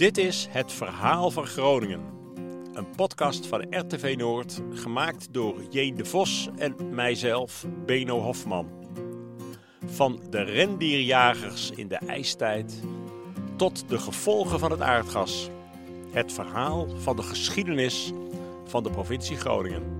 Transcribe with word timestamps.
Dit 0.00 0.18
is 0.18 0.46
Het 0.50 0.72
Verhaal 0.72 1.30
van 1.30 1.46
Groningen. 1.46 2.00
Een 2.72 2.90
podcast 2.96 3.46
van 3.46 3.66
RTV 3.70 4.14
Noord, 4.18 4.62
gemaakt 4.72 5.32
door 5.32 5.62
J. 5.70 5.92
de 5.94 6.04
Vos 6.04 6.48
en 6.56 6.94
mijzelf, 6.94 7.66
Beno 7.86 8.20
Hofman. 8.20 8.68
Van 9.86 10.20
de 10.30 10.42
rendierjagers 10.42 11.70
in 11.70 11.88
de 11.88 11.96
ijstijd 11.96 12.82
tot 13.56 13.88
de 13.88 13.98
gevolgen 13.98 14.58
van 14.58 14.70
het 14.70 14.80
aardgas. 14.80 15.50
Het 16.10 16.32
verhaal 16.32 16.88
van 16.98 17.16
de 17.16 17.22
geschiedenis 17.22 18.12
van 18.64 18.82
de 18.82 18.90
provincie 18.90 19.36
Groningen. 19.36 19.99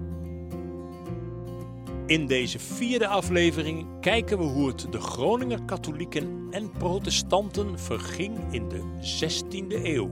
In 2.11 2.27
deze 2.27 2.59
vierde 2.59 3.07
aflevering 3.07 4.01
kijken 4.01 4.39
we 4.39 4.45
hoe 4.45 4.69
het 4.69 4.87
de 4.91 5.01
Groninger 5.01 5.63
katholieken 5.65 6.47
en 6.51 6.71
protestanten 6.71 7.79
verging 7.79 8.53
in 8.53 8.69
de 8.69 8.83
16e 9.01 9.85
eeuw. 9.85 10.11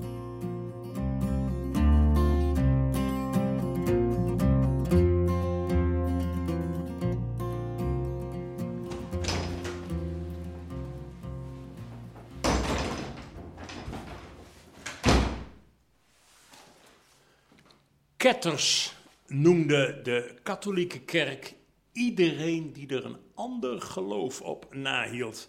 Ketters 18.16 18.94
noemde 19.26 20.00
de 20.02 20.34
katholieke 20.42 21.00
kerk 21.00 21.56
iedereen 21.98 22.72
die 22.72 22.88
er 22.88 23.04
een 23.04 23.18
ander 23.34 23.80
geloof 23.80 24.40
op 24.40 24.74
nahield. 24.74 25.48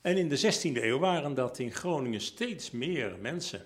En 0.00 0.16
in 0.16 0.28
de 0.28 0.38
16e 0.38 0.82
eeuw 0.82 0.98
waren 0.98 1.34
dat 1.34 1.58
in 1.58 1.72
Groningen 1.72 2.20
steeds 2.20 2.70
meer 2.70 3.16
mensen. 3.20 3.62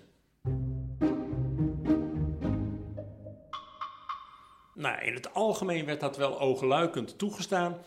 Nou, 4.74 5.04
in 5.04 5.14
het 5.14 5.34
algemeen 5.34 5.84
werd 5.84 6.00
dat 6.00 6.16
wel 6.16 6.40
oogluikend 6.40 7.18
toegestaan. 7.18 7.78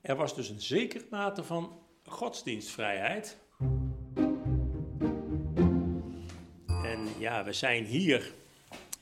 Er 0.00 0.16
was 0.16 0.34
dus 0.34 0.48
een 0.48 0.60
zekere 0.60 1.06
mate 1.10 1.44
van 1.44 1.78
godsdienstvrijheid. 2.04 3.36
En 6.66 7.08
ja, 7.18 7.44
we 7.44 7.52
zijn 7.52 7.84
hier 7.84 8.32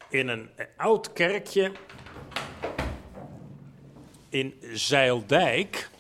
in 0.08 0.28
een 0.28 0.48
oud 0.77 1.12
kerkje 1.12 1.72
in 4.31 4.55
Zeildijk, 4.73 5.91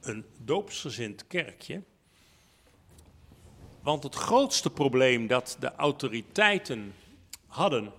een 0.00 0.24
doopsgezind 0.38 1.26
kerkje. 1.26 1.82
Want 3.82 4.02
het 4.02 4.14
grootste 4.14 4.70
probleem 4.70 5.26
dat 5.26 5.56
de 5.60 5.74
autoriteiten 5.74 6.94
hadden, 7.46 7.92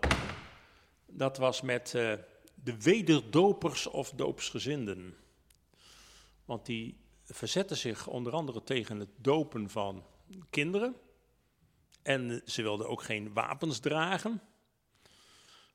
dat 1.06 1.38
was 1.38 1.62
met 1.62 1.94
uh, 1.96 2.14
de 2.64 2.82
wederdopers 2.82 3.88
of 3.88 4.12
doopsgezinden. 4.12 5.16
Want 6.46 6.66
die 6.66 6.98
verzetten 7.24 7.78
zich 7.78 8.08
onder 8.08 8.34
andere 8.34 8.64
tegen 8.64 9.00
het 9.00 9.10
dopen 9.18 9.70
van 9.70 10.04
kinderen. 10.50 10.96
En 12.02 12.42
ze 12.46 12.62
wilden 12.62 12.88
ook 12.90 13.04
geen 13.04 13.34
wapens 13.34 13.80
dragen. 13.80 14.42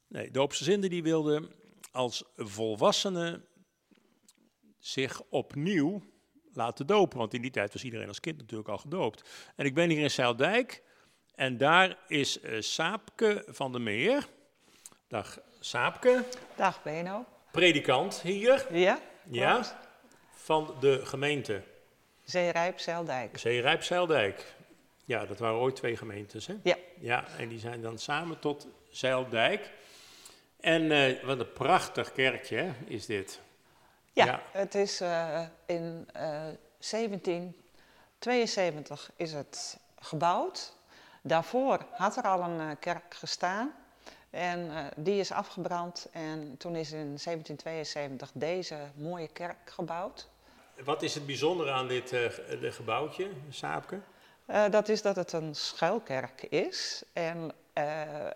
Nee, 0.09 0.31
doopsgezinden 0.31 0.91
die 0.91 1.03
wilden 1.03 1.53
als 1.93 2.25
volwassenen 2.37 3.45
zich 4.81 5.23
opnieuw 5.29 6.03
laten 6.53 6.87
dopen. 6.87 7.19
Want 7.19 7.35
in 7.35 7.43
die 7.43 7.51
tijd 7.51 7.73
was 7.73 7.85
iedereen 7.85 8.09
als 8.09 8.21
kind 8.21 8.37
natuurlijk 8.37 8.69
al 8.69 8.79
gedoopt. 8.79 9.29
En 9.57 9.65
ik 9.65 9.75
ben 9.75 9.91
hier 9.91 10.03
in 10.03 10.11
Zeildijk 10.11 10.83
en 11.35 11.57
daar 11.57 11.97
is 12.09 12.43
uh, 12.43 12.61
Saapke 12.61 13.45
van 13.47 13.73
der 13.73 13.81
Meer. 13.81 14.27
Dag 15.09 15.39
Saapke. 15.61 16.25
Dag 16.57 16.83
Beno. 16.83 17.25
Predikant 17.51 18.21
hier. 18.21 18.67
Ja. 18.71 19.01
Ja. 19.31 19.81
Van 20.31 20.77
de 20.81 21.07
gemeente. 21.07 21.63
Zeerijp, 22.25 22.79
Zeildijk. 22.79 23.39
Zeerijp, 23.39 23.83
Zeildijk. 23.83 24.55
Ja, 25.05 25.27
dat 25.27 25.39
waren 25.39 25.59
ooit 25.59 25.77
twee 25.77 25.97
gemeentes, 25.97 26.47
hè? 26.47 26.55
Ja. 26.63 26.77
Ja, 26.99 27.29
en 27.39 27.49
die 27.49 27.59
zijn 27.59 27.83
dan 27.83 27.99
samen 27.99 28.39
tot 28.39 28.67
Zeildijk. 28.91 29.71
En 30.61 30.83
uh, 30.83 31.23
wat 31.23 31.41
een 31.41 31.53
prachtig 31.53 32.13
kerkje 32.13 32.57
hè, 32.57 32.73
is 32.87 33.07
dit. 33.07 33.41
Ja, 34.27 34.43
het 34.53 34.75
is 34.75 35.01
uh, 35.01 35.41
in 35.67 36.09
uh, 36.17 36.23
1772 36.79 39.11
is 39.17 39.33
het 39.33 39.79
gebouwd. 39.99 40.77
Daarvoor 41.23 41.87
had 41.91 42.17
er 42.17 42.23
al 42.23 42.43
een 42.43 42.61
uh, 42.61 42.71
kerk 42.81 43.15
gestaan. 43.15 43.73
En 44.31 44.71
die 44.97 45.21
is 45.21 45.33
afgebrand. 45.33 46.09
En 46.13 46.55
toen 46.59 46.77
is 46.77 46.93
in 46.93 46.99
1772 46.99 48.31
deze 48.33 48.77
mooie 48.95 49.29
kerk 49.29 49.57
gebouwd. 49.65 50.29
Wat 50.85 51.03
is 51.03 51.15
het 51.15 51.27
bijzondere 51.27 51.71
aan 51.71 51.89
dit 51.89 52.09
de 52.09 52.73
gebouwtje, 52.73 53.31
Saapke? 53.49 54.01
dat 54.71 54.89
is 54.89 55.03
dat 55.03 55.17
het 55.17 55.33
een 55.33 55.55
schuilkerk 55.55 56.43
is. 56.43 57.03
En 57.13 57.53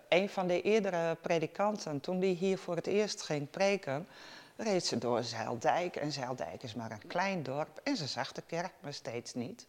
een 0.09 0.29
van 0.29 0.47
de 0.47 0.61
eerdere 0.61 1.17
predikanten, 1.21 1.99
toen 1.99 2.19
die 2.19 2.35
hier 2.35 2.57
voor 2.57 2.75
het 2.75 2.87
eerst 2.87 3.21
ging 3.21 3.49
preken 3.49 4.07
reed 4.55 4.85
ze 4.85 4.97
door 4.97 5.23
Zeildijk. 5.23 5.95
En 5.95 6.11
Zeildijk 6.11 6.63
is 6.63 6.73
maar 6.73 6.91
een 6.91 7.07
klein 7.07 7.43
dorp. 7.43 7.79
En 7.83 7.97
ze 7.97 8.07
zag 8.07 8.31
de 8.31 8.43
kerk 8.47 8.73
maar 8.79 8.93
steeds 8.93 9.33
niet. 9.33 9.67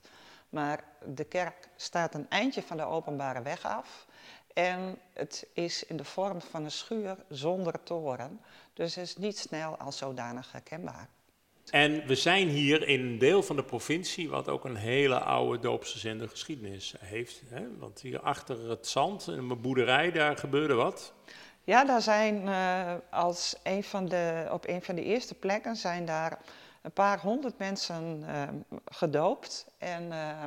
Maar 0.49 0.85
de 1.15 1.25
kerk 1.25 1.69
staat 1.77 2.15
een 2.15 2.29
eindje 2.29 2.63
van 2.63 2.77
de 2.77 2.85
openbare 2.85 3.43
weg 3.43 3.65
af. 3.65 4.07
En 4.53 4.99
het 5.13 5.47
is 5.53 5.85
in 5.85 5.97
de 5.97 6.05
vorm 6.05 6.41
van 6.41 6.65
een 6.65 6.71
schuur 6.71 7.17
zonder 7.29 7.83
toren. 7.83 8.41
Dus 8.73 8.97
is 8.97 9.17
niet 9.17 9.39
snel 9.39 9.77
als 9.77 9.97
zodanig 9.97 10.53
herkenbaar. 10.53 11.09
En 11.71 12.07
we 12.07 12.15
zijn 12.15 12.49
hier 12.49 12.89
in 12.89 13.01
een 13.01 13.19
deel 13.19 13.43
van 13.43 13.57
de 13.57 13.65
provincie 13.65 14.29
wat 14.29 14.49
ook 14.49 14.65
een 14.65 14.77
hele 14.77 15.19
oude 15.19 15.59
doopsgezinde 15.59 16.29
geschiedenis 16.29 16.95
heeft. 16.99 17.43
Hè? 17.49 17.77
Want 17.79 18.01
hier 18.01 18.21
achter 18.21 18.71
het 18.71 18.87
zand, 18.87 19.29
in 19.29 19.47
mijn 19.47 19.61
boerderij, 19.61 20.11
daar 20.11 20.37
gebeurde 20.37 20.75
wat. 20.75 21.15
Ja, 21.67 21.85
daar 21.85 22.03
zijn 22.03 22.47
uh, 22.47 22.95
als 23.11 23.57
een 23.63 23.85
van 23.85 24.09
de, 24.09 24.49
op 24.51 24.69
een 24.69 24.83
van 24.83 24.95
de 24.95 25.03
eerste 25.03 25.35
plekken 25.35 25.77
zijn 25.77 26.05
daar 26.05 26.39
een 26.83 26.93
paar 26.93 27.21
honderd 27.21 27.59
mensen 27.59 28.25
uh, 28.29 28.43
gedoopt. 28.85 29.67
En 29.79 30.03
uh, 30.03 30.43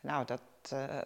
nou, 0.00 0.24
dat, 0.24 0.40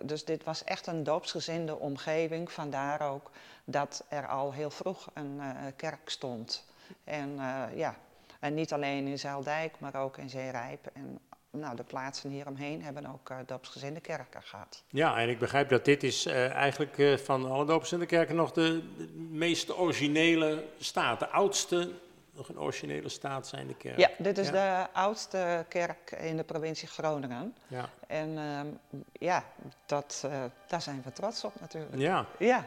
dus 0.03 0.25
dit 0.25 0.44
was 0.44 0.64
echt 0.64 0.87
een 0.87 1.04
doopsgezinde 1.04 1.78
omgeving. 1.78 2.53
Vandaar 2.53 3.00
ook 3.10 3.31
dat 3.64 4.04
er 4.09 4.28
al 4.28 4.53
heel 4.53 4.70
vroeg 4.70 5.10
een 5.12 5.41
kerk 5.76 6.09
stond. 6.10 6.64
En 7.04 7.38
ja, 7.75 7.94
en 8.41 8.54
niet 8.54 8.72
alleen 8.72 9.06
in 9.06 9.19
Zeildijk, 9.19 9.81
maar 9.81 9.94
ook 9.94 10.19
in 10.19 10.31
Zeerijp 10.31 10.87
en 10.93 11.19
nou, 11.54 11.76
de 11.76 11.82
plaatsen 11.82 12.31
hieromheen 12.31 12.82
hebben 12.82 13.06
ook 13.06 13.31
uh, 13.31 13.37
doopsgezinde 13.47 14.00
kerken 14.00 14.42
gehad. 14.42 14.82
Ja, 14.88 15.19
en 15.19 15.28
ik 15.28 15.38
begrijp 15.38 15.69
dat 15.69 15.84
dit 15.84 16.03
is 16.03 16.26
uh, 16.26 16.50
eigenlijk 16.50 16.98
uh, 16.98 17.16
van 17.16 17.50
alle 17.50 17.65
doopsgezinde 17.65 18.06
kerken 18.06 18.37
nog 18.37 18.53
de, 18.53 18.82
de, 18.97 19.09
meest 19.31 19.76
originele 19.78 20.64
staat. 20.78 21.19
De 21.19 21.28
oudste, 21.28 21.93
nog 22.32 22.48
een 22.48 22.59
originele 22.59 23.09
staat 23.09 23.47
zijn 23.47 23.66
de 23.66 23.75
kerken. 23.75 24.00
Ja, 24.00 24.10
dit 24.19 24.38
is 24.38 24.48
ja. 24.48 24.53
de 24.53 24.93
oudste 24.93 25.64
kerk 25.69 26.10
in 26.10 26.37
de 26.37 26.44
provincie 26.44 26.88
Groningen. 26.88 27.54
Ja. 27.66 27.88
En 28.06 28.38
ehm, 28.38 28.66
ja, 29.12 29.44
dat, 29.87 30.28
daar 30.66 30.82
zijn 30.82 31.03
we 31.04 31.12
trots 31.12 31.44
op 31.44 31.60
natuurlijk. 31.60 31.97
Ja. 31.97 32.26
Ja. 32.38 32.66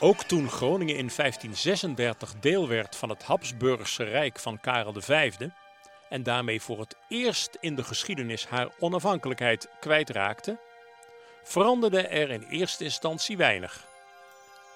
Ook 0.00 0.22
toen 0.22 0.48
Groningen 0.48 0.96
in 0.96 1.10
1536 1.16 2.34
deel 2.40 2.68
werd 2.68 2.96
van 2.96 3.08
het 3.08 3.22
Habsburgse 3.22 4.04
Rijk 4.04 4.38
van 4.38 4.60
Karel 4.60 4.94
V 5.00 5.32
en 6.08 6.22
daarmee 6.22 6.60
voor 6.60 6.78
het 6.80 6.96
eerst 7.08 7.56
in 7.60 7.74
de 7.74 7.84
geschiedenis 7.84 8.46
haar 8.46 8.68
onafhankelijkheid 8.78 9.68
kwijtraakte, 9.80 10.58
veranderde 11.42 12.06
er 12.06 12.30
in 12.30 12.42
eerste 12.42 12.84
instantie 12.84 13.36
weinig. 13.36 13.86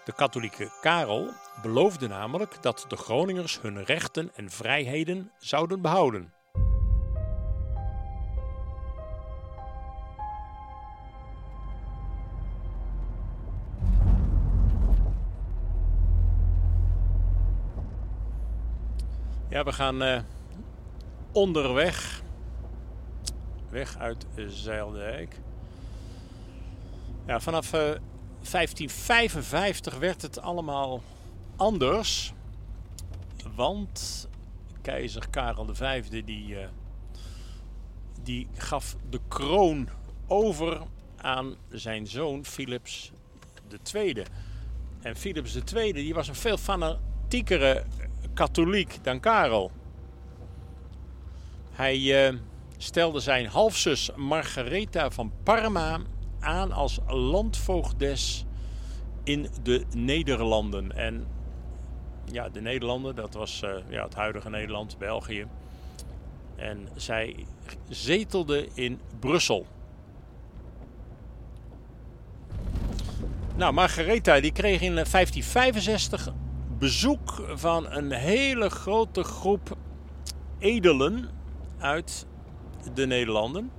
De 0.05 0.13
katholieke 0.13 0.71
Karel 0.81 1.31
beloofde 1.63 2.09
namelijk 2.09 2.63
dat 2.63 2.85
de 2.89 2.97
Groningers 2.97 3.61
hun 3.61 3.85
rechten 3.85 4.31
en 4.35 4.51
vrijheden 4.51 5.33
zouden 5.39 5.81
behouden. 5.81 6.33
We 19.65 19.73
gaan 19.73 20.03
uh, 20.03 20.21
onderweg. 21.33 22.23
Weg 23.69 23.99
uit 23.99 24.27
Zeildijk. 24.47 25.41
Ja, 27.27 27.41
vanaf 27.41 27.67
uh, 27.67 27.81
1555 27.81 29.99
werd 29.99 30.23
het 30.23 30.41
allemaal 30.41 31.03
anders. 31.57 32.33
want 33.55 34.29
keizer 34.81 35.29
Karel 35.31 35.75
V 35.75 36.03
die, 36.25 36.49
uh, 36.49 36.67
die 38.23 38.49
gaf 38.55 38.97
de 39.11 39.21
kroon 39.29 39.89
over 40.27 40.83
aan 41.17 41.57
zijn 41.69 42.07
zoon 42.07 42.45
Philips 42.45 43.13
II. 43.93 44.23
En 45.01 45.17
Philips 45.17 45.59
II 45.75 45.93
die 45.93 46.15
was 46.15 46.29
een 46.29 46.35
veel 46.35 46.57
fanatiekere 46.57 47.85
katholiek 48.35 48.99
dan 49.03 49.21
Karel. 49.21 49.71
Hij 51.73 51.99
uh, 52.31 52.39
stelde 52.77 53.21
zijn 53.21 53.47
halfzus 53.47 54.11
Margaretha 54.17 55.11
van 55.11 55.33
Parma 55.43 55.99
aan 56.41 56.73
als 56.73 56.99
landvoogdes 57.07 58.45
in 59.25 59.49
de 59.63 59.85
Nederlanden. 59.95 60.97
En 60.97 61.27
ja, 62.25 62.49
de 62.49 62.61
Nederlanden, 62.61 63.15
dat 63.15 63.35
was 63.35 63.63
uh, 63.65 63.71
ja, 63.89 64.05
het 64.05 64.15
huidige 64.15 64.51
Nederland, 64.51 64.99
België. 64.99 65.47
En 66.57 66.89
zij 66.97 67.47
zetelde 67.89 68.69
in 68.75 69.01
Brussel. 69.21 69.67
Nou, 73.57 73.73
Margaretha 73.73 74.41
die 74.41 74.53
kreeg 74.53 74.81
in 74.81 74.95
1565 74.95 76.33
bezoek 76.83 77.43
van 77.55 77.91
een 77.91 78.13
hele 78.13 78.71
grote 78.71 79.23
groep 79.23 79.77
edelen 80.59 81.29
uit 81.79 82.27
de 82.95 83.07
Nederlanden. 83.07 83.71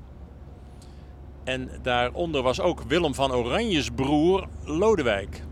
En 1.44 1.70
daaronder 1.82 2.42
was 2.42 2.60
ook 2.60 2.82
Willem 2.82 3.14
van 3.14 3.32
Oranjes 3.32 3.90
broer 3.90 4.48
Lodewijk. 4.64 5.44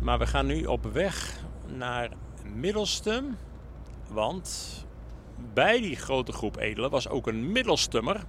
Maar 0.00 0.18
we 0.18 0.26
gaan 0.26 0.46
nu 0.46 0.64
op 0.64 0.84
weg 0.92 1.44
naar 1.66 2.10
Middelstum. 2.54 3.36
Want 4.10 4.86
bij 5.54 5.80
die 5.80 5.96
grote 5.96 6.32
groep 6.32 6.56
edelen 6.56 6.90
was 6.90 7.08
ook 7.08 7.26
een 7.26 7.52
middelstummer. 7.52 8.24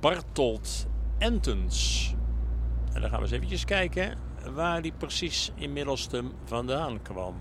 Bartold 0.00 0.86
Entens. 1.18 2.14
En 2.92 3.00
dan 3.00 3.10
gaan 3.10 3.18
we 3.18 3.24
eens 3.24 3.34
eventjes 3.34 3.64
kijken 3.64 4.30
waar 4.50 4.82
die 4.82 4.92
precies 4.92 5.50
in 5.54 5.72
Middelstum 5.72 6.32
vandaan 6.44 7.02
kwam. 7.02 7.40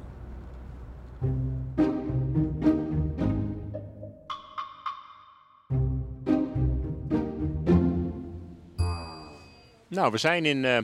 Nou, 9.87 10.11
we 10.11 10.17
zijn 10.17 10.45
in 10.45 10.63
uh, 10.63 10.77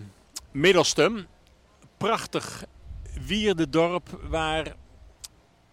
Middelstum. 0.52 1.28
Prachtig 1.98 2.66
wierdedorp 3.25 4.19
waar 4.30 4.75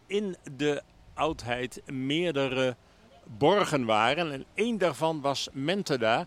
in 0.07 0.37
de 0.57 0.83
oudheid 1.15 1.83
meerdere 1.87 2.77
borgen 3.25 3.85
waren. 3.85 4.33
En 4.33 4.45
één 4.55 4.79
daarvan 4.79 5.21
was 5.21 5.49
Menteda. 5.53 6.27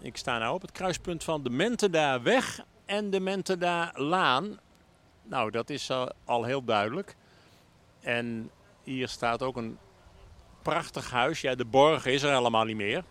Ik 0.00 0.16
sta 0.16 0.38
nu 0.38 0.46
op 0.46 0.60
het 0.60 0.72
kruispunt 0.72 1.24
van 1.24 1.42
de 1.42 1.50
Menteda-weg 1.50 2.60
en 2.92 3.10
de 3.10 3.20
Menteda-laan. 3.20 4.60
Nou, 5.22 5.50
dat 5.50 5.70
is 5.70 5.90
al 6.24 6.44
heel 6.44 6.64
duidelijk. 6.64 7.16
En 8.00 8.50
hier 8.82 9.08
staat 9.08 9.42
ook 9.42 9.56
een 9.56 9.78
prachtig 10.62 11.10
huis. 11.10 11.40
Ja, 11.40 11.54
de 11.54 11.64
borg 11.64 12.06
is 12.06 12.22
er 12.22 12.34
helemaal 12.34 12.64
niet 12.64 12.76
meer. 12.76 13.04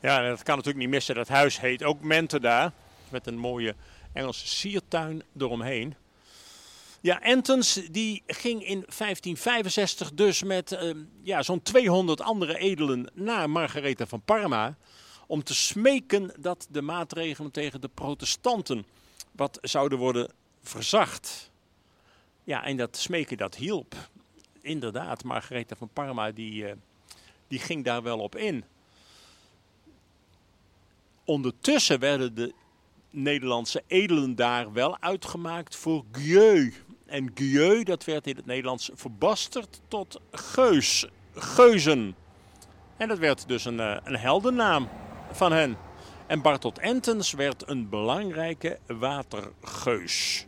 Ja, 0.00 0.28
dat 0.28 0.42
kan 0.42 0.56
natuurlijk 0.56 0.84
niet 0.84 0.94
missen. 0.94 1.14
Dat 1.14 1.28
huis 1.28 1.60
heet 1.60 1.84
ook 1.84 2.00
Menteda. 2.00 2.72
Met 3.08 3.26
een 3.26 3.38
mooie 3.38 3.74
Engelse 4.12 4.48
siertuin 4.48 5.22
eromheen. 5.38 5.94
Ja, 7.00 7.20
Entens 7.20 7.80
die 7.90 8.22
ging 8.26 8.60
in 8.64 8.80
1565 8.80 10.12
dus 10.12 10.42
met 10.42 10.72
uh, 10.72 10.94
ja, 11.22 11.42
zo'n 11.42 11.62
200 11.62 12.20
andere 12.20 12.58
edelen 12.58 13.10
naar 13.14 13.50
Margaretha 13.50 14.06
van 14.06 14.22
Parma. 14.24 14.76
Om 15.28 15.42
te 15.42 15.54
smeken 15.54 16.32
dat 16.38 16.66
de 16.70 16.82
maatregelen 16.82 17.50
tegen 17.50 17.80
de 17.80 17.88
protestanten 17.88 18.86
wat 19.32 19.58
zouden 19.62 19.98
worden 19.98 20.30
verzacht. 20.62 21.50
Ja, 22.44 22.64
en 22.64 22.76
dat 22.76 22.96
smeken 22.96 23.36
dat 23.36 23.54
hielp. 23.54 23.94
Inderdaad, 24.60 25.24
Margaretha 25.24 25.76
van 25.76 25.88
Parma 25.92 26.30
die, 26.30 26.64
uh, 26.64 26.72
die 27.48 27.58
ging 27.58 27.84
daar 27.84 28.02
wel 28.02 28.18
op 28.18 28.36
in. 28.36 28.64
Ondertussen 31.24 31.98
werden 31.98 32.34
de 32.34 32.54
Nederlandse 33.10 33.82
edelen 33.86 34.34
daar 34.34 34.72
wel 34.72 35.00
uitgemaakt 35.00 35.76
voor 35.76 36.04
Gueux. 36.12 36.76
En 37.06 37.30
Gueux, 37.34 37.84
dat 37.84 38.04
werd 38.04 38.26
in 38.26 38.36
het 38.36 38.46
Nederlands 38.46 38.90
verbasterd 38.94 39.80
tot 39.88 40.20
Geus, 40.30 41.06
Geuzen. 41.34 42.16
En 42.96 43.08
dat 43.08 43.18
werd 43.18 43.48
dus 43.48 43.64
een, 43.64 43.80
eh, 43.80 43.96
een 44.04 44.16
heldennaam 44.16 44.88
van 45.30 45.52
hen. 45.52 45.76
En 46.26 46.42
Bartolt 46.42 46.78
Entens 46.78 47.32
werd 47.32 47.68
een 47.68 47.88
belangrijke 47.88 48.78
watergeus. 48.86 50.46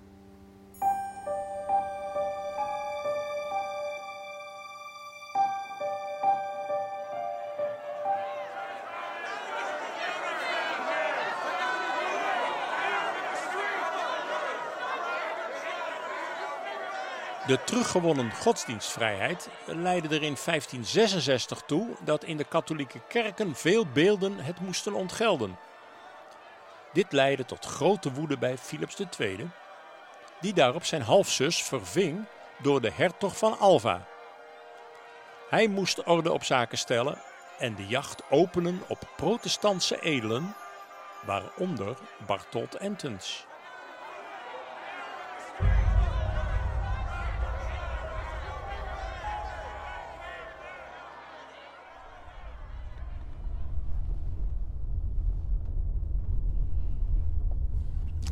De 17.50 17.64
teruggewonnen 17.64 18.30
godsdienstvrijheid 18.32 19.48
leidde 19.66 20.08
er 20.08 20.22
in 20.22 20.36
1566 20.44 21.62
toe 21.66 21.88
dat 22.04 22.24
in 22.24 22.36
de 22.36 22.44
katholieke 22.44 23.00
kerken 23.08 23.54
veel 23.54 23.86
beelden 23.86 24.38
het 24.38 24.60
moesten 24.60 24.94
ontgelden. 24.94 25.58
Dit 26.92 27.12
leidde 27.12 27.44
tot 27.44 27.64
grote 27.64 28.12
woede 28.12 28.38
bij 28.38 28.58
Philips 28.58 28.96
II, 29.18 29.50
die 30.40 30.52
daarop 30.52 30.84
zijn 30.84 31.02
halfzus 31.02 31.62
verving 31.62 32.24
door 32.62 32.80
de 32.80 32.92
hertog 32.92 33.36
van 33.36 33.58
Alva. 33.58 34.06
Hij 35.48 35.66
moest 35.66 36.04
orde 36.04 36.32
op 36.32 36.44
zaken 36.44 36.78
stellen 36.78 37.22
en 37.58 37.74
de 37.74 37.86
jacht 37.86 38.22
openen 38.28 38.82
op 38.88 38.98
protestantse 39.16 40.00
edelen, 40.00 40.54
waaronder 41.24 41.96
Bartolt 42.26 42.74
Entens. 42.74 43.48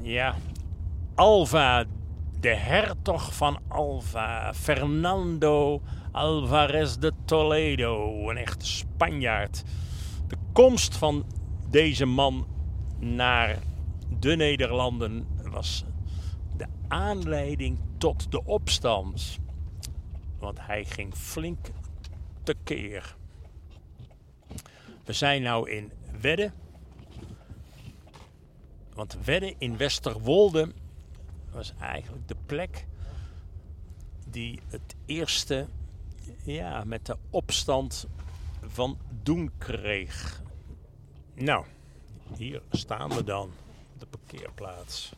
Ja, 0.02 0.36
Alva, 1.14 1.84
de 2.40 2.54
hertog 2.54 3.34
van 3.34 3.58
Alva, 3.68 4.54
Fernando 4.54 5.82
Alvarez 6.12 6.94
de 6.94 7.12
Toledo, 7.24 8.28
een 8.30 8.36
echte 8.36 8.66
Spanjaard. 8.66 9.62
De 10.26 10.36
komst 10.52 10.96
van 10.96 11.24
deze 11.70 12.04
man 12.04 12.46
naar 12.98 13.58
de 14.18 14.36
Nederlanden 14.36 15.26
was 15.50 15.84
de 16.56 16.66
aanleiding 16.88 17.78
tot 17.98 18.30
de 18.30 18.44
opstand. 18.44 19.38
Want 20.38 20.58
hij 20.60 20.84
ging 20.84 21.14
flink 21.14 21.70
tekeer. 22.42 23.16
We 25.04 25.12
zijn 25.12 25.42
nou 25.42 25.70
in 25.70 25.92
Wedde 26.20 26.52
want 28.98 29.16
Wedde 29.24 29.54
in 29.58 29.76
Westerwolde 29.76 30.72
was 31.50 31.72
eigenlijk 31.80 32.28
de 32.28 32.36
plek 32.46 32.86
die 34.26 34.60
het 34.68 34.94
eerste 35.06 35.66
ja, 36.42 36.84
met 36.84 37.06
de 37.06 37.16
opstand 37.30 38.06
van 38.66 38.98
doen 39.22 39.50
kreeg. 39.58 40.42
Nou, 41.34 41.64
hier 42.36 42.62
staan 42.70 43.14
we 43.14 43.24
dan, 43.24 43.50
de 43.98 44.06
parkeerplaats. 44.06 45.12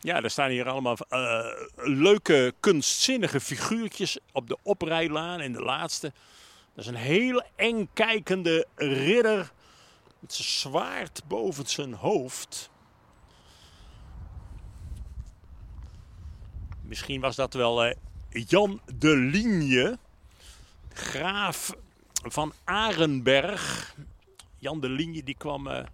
Ja, 0.00 0.22
er 0.22 0.30
staan 0.30 0.50
hier 0.50 0.68
allemaal 0.68 0.96
uh, 1.10 1.46
leuke 1.74 2.54
kunstzinnige 2.60 3.40
figuurtjes 3.40 4.18
op 4.32 4.48
de 4.48 4.58
oprijlaan 4.62 5.40
in 5.40 5.52
de 5.52 5.62
laatste. 5.62 6.12
Dat 6.76 6.84
is 6.84 6.90
een 6.90 6.96
heel 6.96 7.42
eng 7.54 7.88
kijkende 7.92 8.66
ridder 8.74 9.52
met 10.18 10.32
zijn 10.32 10.48
zwaard 10.48 11.22
boven 11.28 11.66
zijn 11.66 11.94
hoofd. 11.94 12.70
Misschien 16.82 17.20
was 17.20 17.36
dat 17.36 17.54
wel 17.54 17.86
uh, 17.86 17.94
Jan 18.30 18.80
de 18.98 19.16
Ligne, 19.16 19.98
graaf 20.92 21.74
van 22.12 22.52
Arenberg. 22.64 23.94
Jan 24.58 24.80
de 24.80 24.88
Ligne 24.88 25.22
die 25.22 25.36
kwam 25.36 25.68
uit 25.68 25.88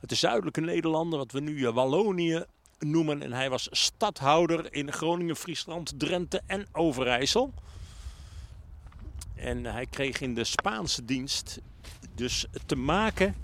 de 0.00 0.14
zuidelijke 0.14 0.60
Nederlanden, 0.60 1.18
wat 1.18 1.32
we 1.32 1.40
nu 1.40 1.70
Wallonië 1.70 2.44
noemen. 2.78 3.22
En 3.22 3.32
hij 3.32 3.50
was 3.50 3.68
stadhouder 3.70 4.72
in 4.72 4.92
Groningen, 4.92 5.36
Friesland, 5.36 5.98
Drenthe 5.98 6.42
en 6.46 6.66
Overijssel. 6.72 7.52
En 9.38 9.64
hij 9.64 9.86
kreeg 9.86 10.20
in 10.20 10.34
de 10.34 10.44
Spaanse 10.44 11.04
dienst 11.04 11.60
dus 12.14 12.46
te 12.66 12.76
maken 12.76 13.36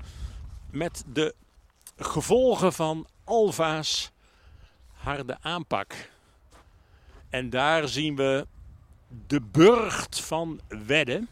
met 0.70 1.04
de 1.12 1.34
gevolgen 1.96 2.72
van 2.72 3.06
Alva's 3.24 4.10
harde 4.92 5.38
aanpak. 5.40 6.10
En 7.28 7.50
daar 7.50 7.88
zien 7.88 8.16
we 8.16 8.46
de 9.26 9.40
burcht 9.40 10.20
van 10.20 10.60
Wedde. 10.68 11.26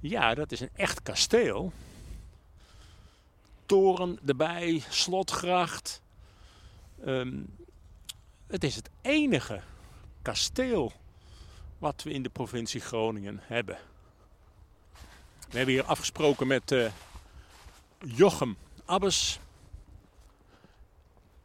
Ja, 0.00 0.34
dat 0.34 0.52
is 0.52 0.60
een 0.60 0.70
echt 0.74 1.02
kasteel. 1.02 1.72
Toren 3.66 4.18
erbij, 4.26 4.82
slotgracht. 4.88 6.02
Um, 7.06 7.56
het 8.46 8.64
is 8.64 8.76
het 8.76 8.90
enige 9.00 9.60
kasteel 10.22 10.92
wat 11.82 12.02
we 12.02 12.10
in 12.10 12.22
de 12.22 12.28
provincie 12.28 12.80
Groningen 12.80 13.40
hebben. 13.42 13.78
We 15.50 15.56
hebben 15.56 15.74
hier 15.74 15.84
afgesproken 15.84 16.46
met 16.46 16.70
uh, 16.70 16.90
Jochem 17.98 18.56
Abbes, 18.84 19.38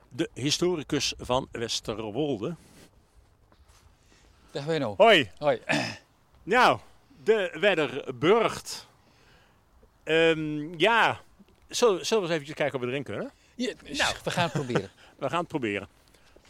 de 0.09 0.29
historicus 0.33 1.13
van 1.17 1.47
Westerwolde. 1.51 2.55
Dag 4.51 4.65
Benno. 4.65 4.93
Hoi. 4.97 5.31
Hoi. 5.37 5.61
Nou, 6.43 6.79
de 7.23 7.57
Wedderburgt. 7.59 8.87
Um, 10.03 10.79
ja, 10.79 11.21
zullen, 11.67 12.05
zullen 12.05 12.23
we 12.23 12.33
eens 12.33 12.41
even 12.41 12.55
kijken 12.55 12.79
of 12.79 12.85
we 12.85 12.91
erin 12.91 13.03
kunnen? 13.03 13.31
Ja, 13.55 13.73
nou, 13.83 14.15
we 14.23 14.31
gaan 14.31 14.43
het 14.43 14.53
proberen. 14.53 14.91
we 15.19 15.29
gaan 15.29 15.39
het 15.39 15.47
proberen. 15.47 15.87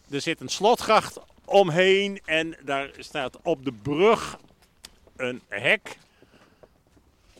Er 0.09 0.21
zit 0.21 0.41
een 0.41 0.49
slotgracht 0.49 1.19
omheen 1.47 2.21
en 2.25 2.57
daar 2.63 2.89
staat 2.97 3.37
op 3.41 3.65
de 3.65 3.71
brug 3.71 4.37
een 5.15 5.41
hek. 5.47 5.97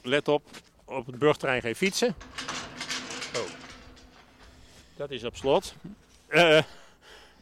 Let 0.01 0.27
op, 0.27 0.43
op 0.85 1.05
het 1.05 1.19
burgterrein 1.19 1.61
geen 1.61 1.75
fietsen. 1.75 2.15
Oh. 3.35 3.49
Dat 4.95 5.11
is 5.11 5.23
op 5.23 5.35
slot. 5.35 5.73
Uh, 6.29 6.57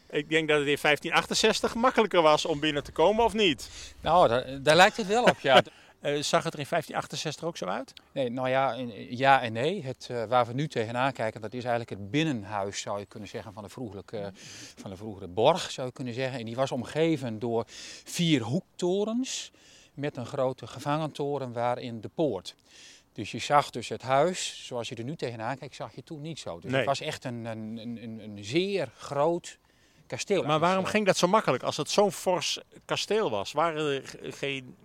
ik 0.09 0.29
denk 0.29 0.47
dat 0.47 0.59
het 0.59 0.67
in 0.67 0.77
1568 0.81 1.75
makkelijker 1.75 2.21
was 2.21 2.45
om 2.45 2.59
binnen 2.59 2.83
te 2.83 2.91
komen, 2.91 3.25
of 3.25 3.33
niet? 3.33 3.69
Nou, 4.01 4.27
daar, 4.27 4.61
daar 4.63 4.75
lijkt 4.75 4.97
het 4.97 5.07
wel 5.07 5.23
op, 5.23 5.39
ja. 5.39 5.61
Uh, 6.05 6.21
zag 6.21 6.43
het 6.43 6.53
er 6.53 6.59
in 6.59 6.65
1568 6.69 7.43
ook 7.43 7.57
zo 7.57 7.65
uit? 7.65 7.93
Nee, 8.11 8.29
nou 8.29 8.49
ja, 8.49 8.75
ja 9.09 9.41
en 9.41 9.53
nee. 9.53 9.83
Het, 9.83 10.07
uh, 10.11 10.23
waar 10.23 10.45
we 10.45 10.53
nu 10.53 10.67
tegenaan 10.67 11.11
kijken, 11.11 11.41
dat 11.41 11.53
is 11.53 11.63
eigenlijk 11.63 11.89
het 11.89 12.11
binnenhuis, 12.11 12.81
zou 12.81 12.99
je 12.99 13.05
kunnen 13.05 13.29
zeggen, 13.29 13.53
van 13.53 13.63
de, 13.63 13.69
vroegere, 13.69 14.31
van 14.75 14.89
de 14.89 14.97
vroegere 14.97 15.27
borg, 15.27 15.71
zou 15.71 15.87
je 15.87 15.93
kunnen 15.93 16.13
zeggen. 16.13 16.39
En 16.39 16.45
die 16.45 16.55
was 16.55 16.71
omgeven 16.71 17.39
door 17.39 17.63
vier 18.03 18.41
hoektorens 18.41 19.51
met 19.93 20.17
een 20.17 20.25
grote 20.25 20.67
gevangentoren 20.67 21.53
waarin 21.53 22.01
de 22.01 22.09
poort. 22.15 22.55
Dus 23.13 23.31
je 23.31 23.39
zag 23.39 23.69
dus 23.69 23.89
het 23.89 24.01
huis, 24.01 24.65
zoals 24.65 24.89
je 24.89 24.95
er 24.95 25.03
nu 25.03 25.15
tegenaan 25.15 25.57
kijkt, 25.57 25.75
zag 25.75 25.95
je 25.95 26.03
toen 26.03 26.21
niet 26.21 26.39
zo. 26.39 26.59
Dus 26.59 26.71
nee. 26.71 26.79
het 26.79 26.89
was 26.89 27.01
echt 27.01 27.23
een, 27.23 27.45
een, 27.45 27.77
een, 27.77 28.19
een 28.19 28.43
zeer 28.43 28.91
groot 28.97 29.57
kasteel. 30.07 30.43
Maar 30.43 30.59
waarom 30.59 30.85
ging 30.85 31.05
dat 31.05 31.17
zo 31.17 31.27
makkelijk 31.27 31.63
als 31.63 31.77
het 31.77 31.89
zo'n 31.89 32.11
fors 32.11 32.59
kasteel 32.85 33.29
was? 33.29 33.51
Waren 33.51 33.93
er 33.93 34.33
geen 34.33 34.75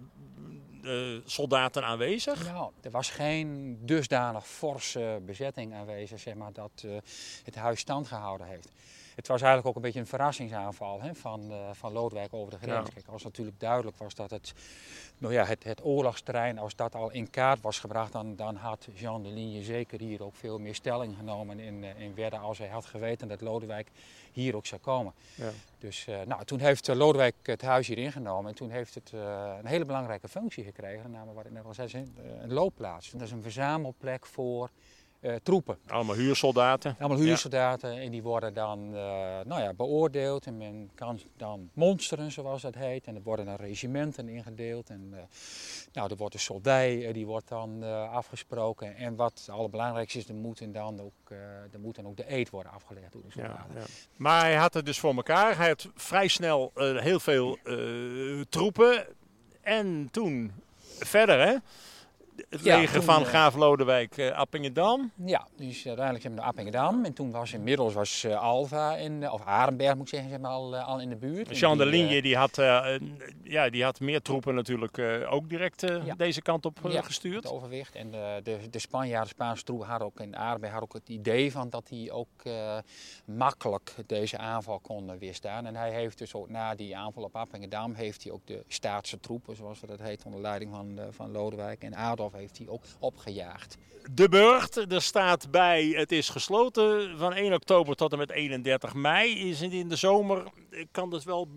soldaten 1.24 1.84
aanwezig? 1.84 2.44
Nou, 2.44 2.70
er 2.80 2.90
was 2.90 3.10
geen 3.10 3.78
dusdanig 3.82 4.46
forse 4.46 5.20
bezetting 5.26 5.74
aanwezig, 5.74 6.20
zeg 6.20 6.34
maar, 6.34 6.52
dat 6.52 6.82
uh, 6.84 6.96
het 7.44 7.54
huis 7.54 7.80
stand 7.80 8.06
gehouden 8.06 8.46
heeft. 8.46 8.72
Het 9.14 9.28
was 9.28 9.40
eigenlijk 9.40 9.66
ook 9.68 9.76
een 9.76 9.82
beetje 9.82 10.00
een 10.00 10.06
verrassingsaanval 10.06 11.00
hè, 11.00 11.14
van, 11.14 11.50
uh, 11.50 11.56
van 11.72 11.92
Lodewijk 11.92 12.34
over 12.34 12.50
de 12.50 12.58
grens. 12.58 12.88
Ja. 12.88 12.94
Kijk, 12.94 13.06
als 13.06 13.22
natuurlijk 13.22 13.60
duidelijk 13.60 13.96
was 13.96 14.14
dat 14.14 14.30
het, 14.30 14.52
nou 15.18 15.32
ja, 15.32 15.44
het, 15.44 15.64
het 15.64 15.84
oorlogsterrein, 15.84 16.58
als 16.58 16.76
dat 16.76 16.94
al 16.94 17.10
in 17.10 17.30
kaart 17.30 17.60
was 17.60 17.78
gebracht, 17.78 18.12
dan, 18.12 18.36
dan 18.36 18.56
had 18.56 18.88
Jean 18.94 19.22
de 19.22 19.28
Ligne 19.28 19.62
zeker 19.62 20.00
hier 20.00 20.22
ook 20.22 20.34
veel 20.34 20.58
meer 20.58 20.74
stelling 20.74 21.16
genomen 21.16 21.58
in, 21.58 21.84
in 21.84 22.14
Wedde 22.14 22.38
als 22.38 22.58
hij 22.58 22.68
had 22.68 22.84
geweten 22.84 23.28
dat 23.28 23.40
Lodewijk 23.40 23.90
hier 24.32 24.56
ook 24.56 24.66
zou 24.66 24.80
komen. 24.80 25.12
Ja. 25.34 25.50
Dus 25.78 26.06
uh, 26.06 26.20
nou, 26.26 26.44
toen 26.44 26.58
heeft 26.58 26.88
Lodewijk 26.88 27.34
het 27.42 27.62
huis 27.62 27.86
hier 27.86 27.98
ingenomen 27.98 28.50
en 28.50 28.56
toen 28.56 28.70
heeft 28.70 28.94
het 28.94 29.12
uh, 29.14 29.54
een 29.60 29.66
hele 29.66 29.84
belangrijke 29.84 30.28
functie 30.28 30.64
gekregen, 30.64 31.10
namelijk 31.10 31.36
wat 31.36 31.46
ik 31.46 31.52
net 31.52 31.64
al 31.64 31.74
zei, 31.74 32.12
een 32.40 32.52
loopplaats. 32.52 33.10
Dat 33.10 33.20
is 33.20 33.30
een 33.30 33.42
verzamelplek 33.42 34.26
voor 34.26 34.70
troepen. 35.42 35.78
Allemaal 35.86 36.16
huursoldaten. 36.16 36.96
Allemaal 36.98 37.18
huursoldaten 37.18 37.94
ja. 37.94 38.00
en 38.00 38.10
die 38.10 38.22
worden 38.22 38.54
dan 38.54 38.84
uh, 38.84 38.92
nou 39.44 39.60
ja, 39.60 39.74
beoordeeld 39.74 40.46
en 40.46 40.56
men 40.56 40.90
kan 40.94 41.20
dan 41.36 41.70
monsteren 41.72 42.32
zoals 42.32 42.62
dat 42.62 42.74
heet. 42.74 43.06
En 43.06 43.14
er 43.14 43.22
worden 43.22 43.46
dan 43.46 43.54
regimenten 43.54 44.28
ingedeeld 44.28 44.90
en 44.90 45.08
uh, 45.12 45.18
nou, 45.92 46.10
er 46.10 46.16
wordt 46.16 46.34
de 46.34 46.40
soldij, 46.40 47.12
die 47.12 47.26
wordt 47.26 47.48
dan 47.48 47.82
afgesproken. 48.10 48.96
En 48.96 49.16
wat 49.16 49.38
het 49.38 49.48
allerbelangrijkste 49.48 50.18
is, 50.18 50.28
er, 50.28 50.34
moeten 50.34 50.72
dan 50.72 51.00
ook, 51.00 51.30
er 51.72 51.80
moet 51.80 51.94
dan 51.94 52.06
ook 52.06 52.16
de 52.16 52.32
eet 52.32 52.50
worden 52.50 52.72
afgelegd 52.72 53.12
door 53.12 53.22
de 53.22 53.30
soldaten. 53.30 53.74
Ja. 53.74 53.84
Maar 54.16 54.40
hij 54.40 54.54
had 54.54 54.74
het 54.74 54.86
dus 54.86 54.98
voor 54.98 55.14
elkaar. 55.14 55.56
Hij 55.56 55.68
had 55.68 55.88
vrij 55.94 56.28
snel 56.28 56.72
heel 56.74 57.20
veel 57.20 57.58
troepen 58.48 59.06
en 59.60 60.08
toen 60.10 60.52
verder 60.98 61.46
hè 61.46 61.56
het 62.48 62.64
ja, 62.64 62.78
leger 62.78 63.02
van 63.02 63.24
Graaf 63.24 63.54
Lodewijk 63.54 64.16
uh, 64.16 64.30
Appingedam. 64.30 65.12
Ja, 65.24 65.46
dus 65.56 65.86
uiteindelijk 65.86 66.20
zijn 66.20 66.34
we 66.34 66.40
naar 66.40 66.48
Appingedam. 66.48 67.04
En 67.04 67.12
toen 67.12 67.30
was 67.30 67.52
inmiddels 67.52 67.94
was 67.94 68.24
uh, 68.24 68.40
Alva, 68.40 68.96
in, 68.96 69.30
of 69.30 69.44
Arenberg 69.44 69.94
moet 69.94 70.02
ik 70.02 70.08
zeggen, 70.08 70.30
zeg 70.30 70.40
maar, 70.40 70.50
al, 70.50 70.76
al 70.76 71.00
in 71.00 71.08
de 71.08 71.16
buurt. 71.16 71.58
Jean 71.58 71.78
de 71.78 71.86
Ligne 71.86 72.22
die 72.22 72.36
had, 72.36 72.56
ja, 73.42 73.70
die 73.70 73.84
had 73.84 74.00
meer 74.00 74.22
troepen 74.22 74.54
natuurlijk 74.54 74.98
ook 75.30 75.48
direct 75.48 75.80
ja. 75.80 76.14
deze 76.14 76.42
kant 76.42 76.66
op 76.66 76.78
ja, 76.88 77.02
gestuurd. 77.02 77.42
het 77.42 77.52
overwicht. 77.52 77.94
En 77.94 78.10
de, 78.10 78.58
de 78.70 78.78
Spanjaarden, 78.78 79.28
de 79.28 79.34
Spaanse 79.34 79.64
troepen 79.64 79.86
hadden 79.86 80.06
ook 80.06 80.20
in 80.20 80.36
Arenberg 80.36 80.72
hadden 80.72 80.90
ook 80.90 81.00
het 81.00 81.08
idee 81.08 81.52
van 81.52 81.70
dat 81.70 81.88
hij 81.88 82.10
ook 82.10 82.42
makkelijk 83.24 83.94
deze 84.06 84.38
aanval 84.38 84.78
kon 84.78 85.18
weerstaan. 85.18 85.66
En 85.66 85.76
hij 85.76 85.92
heeft 85.92 86.18
dus 86.18 86.34
ook 86.34 86.48
na 86.48 86.74
die 86.74 86.96
aanval 86.96 87.22
op 87.22 87.36
Appingedam 87.36 87.94
heeft 87.94 88.22
hij 88.22 88.32
ook 88.32 88.46
de 88.46 88.64
staatse 88.68 89.20
troepen, 89.20 89.56
zoals 89.56 89.80
dat 89.80 90.00
heet, 90.00 90.24
onder 90.24 90.40
leiding 90.40 90.70
van, 90.70 90.98
van 91.10 91.30
Lodewijk 91.30 91.82
en 91.82 91.94
Adolf 91.94 92.29
heeft 92.38 92.58
hij 92.58 92.68
ook 92.68 92.82
opgejaagd. 92.98 93.76
De 94.12 94.28
burcht, 94.28 94.92
er 94.92 95.02
staat 95.02 95.50
bij, 95.50 95.86
het 95.86 96.12
is 96.12 96.28
gesloten 96.28 97.18
van 97.18 97.32
1 97.32 97.52
oktober 97.52 97.96
tot 97.96 98.12
en 98.12 98.18
met 98.18 98.30
31 98.30 98.94
mei. 98.94 99.48
Is 99.48 99.60
het 99.60 99.72
in 99.72 99.88
de 99.88 99.96
zomer, 99.96 100.44
kan 100.90 101.10
dat 101.10 101.24
wel 101.24 101.48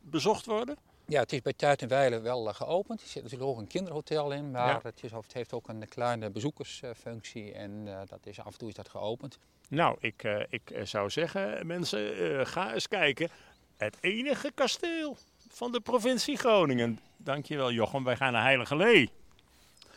bezocht 0.00 0.46
worden? 0.46 0.76
Ja, 1.06 1.20
het 1.20 1.32
is 1.32 1.42
bij 1.42 1.52
Tuit 1.52 1.82
en 1.82 1.88
Weilen 1.88 2.22
wel 2.22 2.48
uh, 2.48 2.54
geopend. 2.54 3.00
Er 3.00 3.06
zit 3.06 3.22
natuurlijk 3.22 3.50
ook 3.50 3.58
een 3.58 3.66
kinderhotel 3.66 4.32
in, 4.32 4.50
maar 4.50 4.68
ja. 4.68 4.80
het, 4.82 5.02
is, 5.02 5.10
het, 5.10 5.32
heeft 5.32 5.52
ook 5.52 5.68
een 5.68 5.88
kleine 5.88 6.30
bezoekersfunctie 6.30 7.52
en 7.52 7.86
uh, 7.86 8.00
dat 8.06 8.26
is, 8.26 8.40
af 8.40 8.52
en 8.52 8.58
toe 8.58 8.68
is 8.68 8.74
dat 8.74 8.88
geopend. 8.88 9.38
Nou, 9.68 9.96
ik, 10.00 10.24
uh, 10.24 10.40
ik 10.48 10.72
zou 10.82 11.10
zeggen, 11.10 11.66
mensen, 11.66 12.46
ga 12.46 12.74
eens 12.74 12.88
kijken. 12.88 13.28
Het 13.76 13.96
enige 14.00 14.50
kasteel 14.54 15.16
van 15.48 15.72
de 15.72 15.80
provincie 15.80 16.36
Groningen. 16.36 16.98
Dankjewel 17.16 17.72
Jochem, 17.72 18.04
wij 18.04 18.16
gaan 18.16 18.32
naar 18.32 18.42
Heilige 18.42 18.76
Lee. 18.76 19.10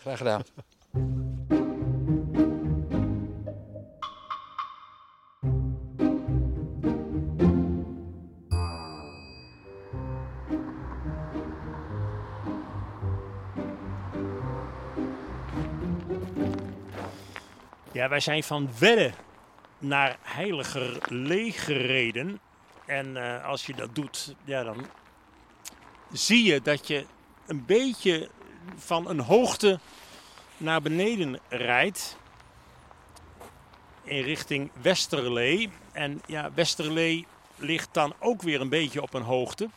Graag 0.02 0.18
gedaan. 0.18 0.44
Ja, 17.92 18.10
wij 18.10 18.20
zijn 18.20 18.44
van 18.44 18.70
Wedde 18.80 19.12
naar 19.80 20.18
Heiliger 20.22 20.98
Lee 21.10 21.52
gereden. 21.52 22.40
En 22.86 23.16
uh, 23.16 23.46
als 23.46 23.66
je 23.66 23.74
dat 23.74 23.96
doet, 23.96 24.36
ja, 24.44 24.64
dan 24.64 24.86
zie 26.12 26.44
je 26.44 26.62
dat 26.62 26.88
je 26.88 27.06
een 27.48 27.66
beetje 27.66 28.30
van 28.76 29.10
een 29.10 29.20
hoogte 29.20 29.80
naar 30.58 30.82
beneden 30.82 31.40
rijdt. 31.50 32.18
In 34.04 34.24
richting 34.24 34.72
Westerlee. 34.82 35.72
En 35.92 36.22
ja, 36.26 36.52
Westerlee 36.54 37.28
ligt 37.56 37.90
dan 37.92 38.14
ook 38.20 38.42
weer 38.42 38.62
een 38.62 38.70
beetje 38.70 39.02
op 39.02 39.14
een 39.14 39.22
hoogte. 39.22 39.70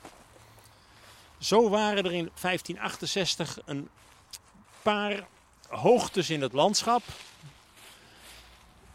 Zo 1.39 1.69
waren 1.69 2.05
er 2.05 2.13
in 2.13 2.31
1568 2.41 3.59
een 3.65 3.89
paar 4.83 5.27
hoogtes 5.69 6.31
in 6.31 6.43
het 6.43 6.53
landschap. 6.53 7.03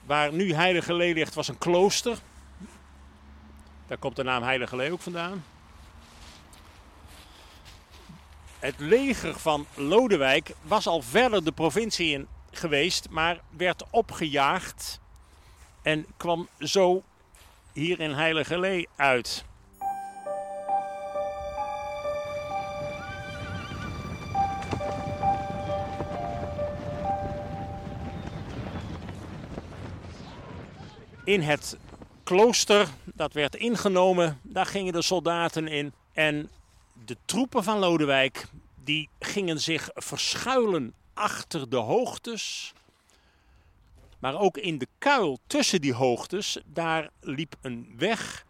Waar 0.05 0.33
nu 0.33 0.53
Heilige 0.53 0.93
Lee 0.93 1.13
ligt 1.13 1.33
was 1.33 1.47
een 1.47 1.57
klooster. 1.57 2.17
Daar 3.87 3.97
komt 3.97 4.15
de 4.15 4.23
naam 4.23 4.43
Heilige 4.43 4.75
Lee 4.75 4.91
ook 4.91 5.01
vandaan. 5.01 5.43
Het 8.59 8.75
leger 8.77 9.39
van 9.39 9.65
Lodewijk 9.75 10.51
was 10.61 10.87
al 10.87 11.01
verder 11.01 11.43
de 11.43 11.51
provincie 11.51 12.11
in 12.11 12.27
geweest, 12.51 13.09
maar 13.09 13.39
werd 13.57 13.83
opgejaagd 13.89 14.99
en 15.81 16.05
kwam 16.17 16.47
zo 16.59 17.03
hier 17.73 17.99
in 17.99 18.11
Heilige 18.11 18.59
Lee 18.59 18.87
uit. 18.95 19.45
In 31.23 31.41
het 31.41 31.77
klooster, 32.23 32.87
dat 33.03 33.33
werd 33.33 33.55
ingenomen, 33.55 34.39
daar 34.41 34.65
gingen 34.65 34.93
de 34.93 35.01
soldaten 35.01 35.67
in. 35.67 35.93
En 36.13 36.49
de 37.09 37.17
troepen 37.25 37.63
van 37.63 37.79
Lodewijk, 37.79 38.45
die 38.83 39.09
gingen 39.19 39.59
zich 39.59 39.89
verschuilen 39.93 40.93
achter 41.13 41.69
de 41.69 41.77
hoogtes. 41.77 42.73
Maar 44.19 44.39
ook 44.39 44.57
in 44.57 44.77
de 44.77 44.87
kuil 44.97 45.39
tussen 45.47 45.81
die 45.81 45.93
hoogtes, 45.93 46.57
daar 46.65 47.09
liep 47.19 47.55
een 47.61 47.93
weg. 47.97 48.45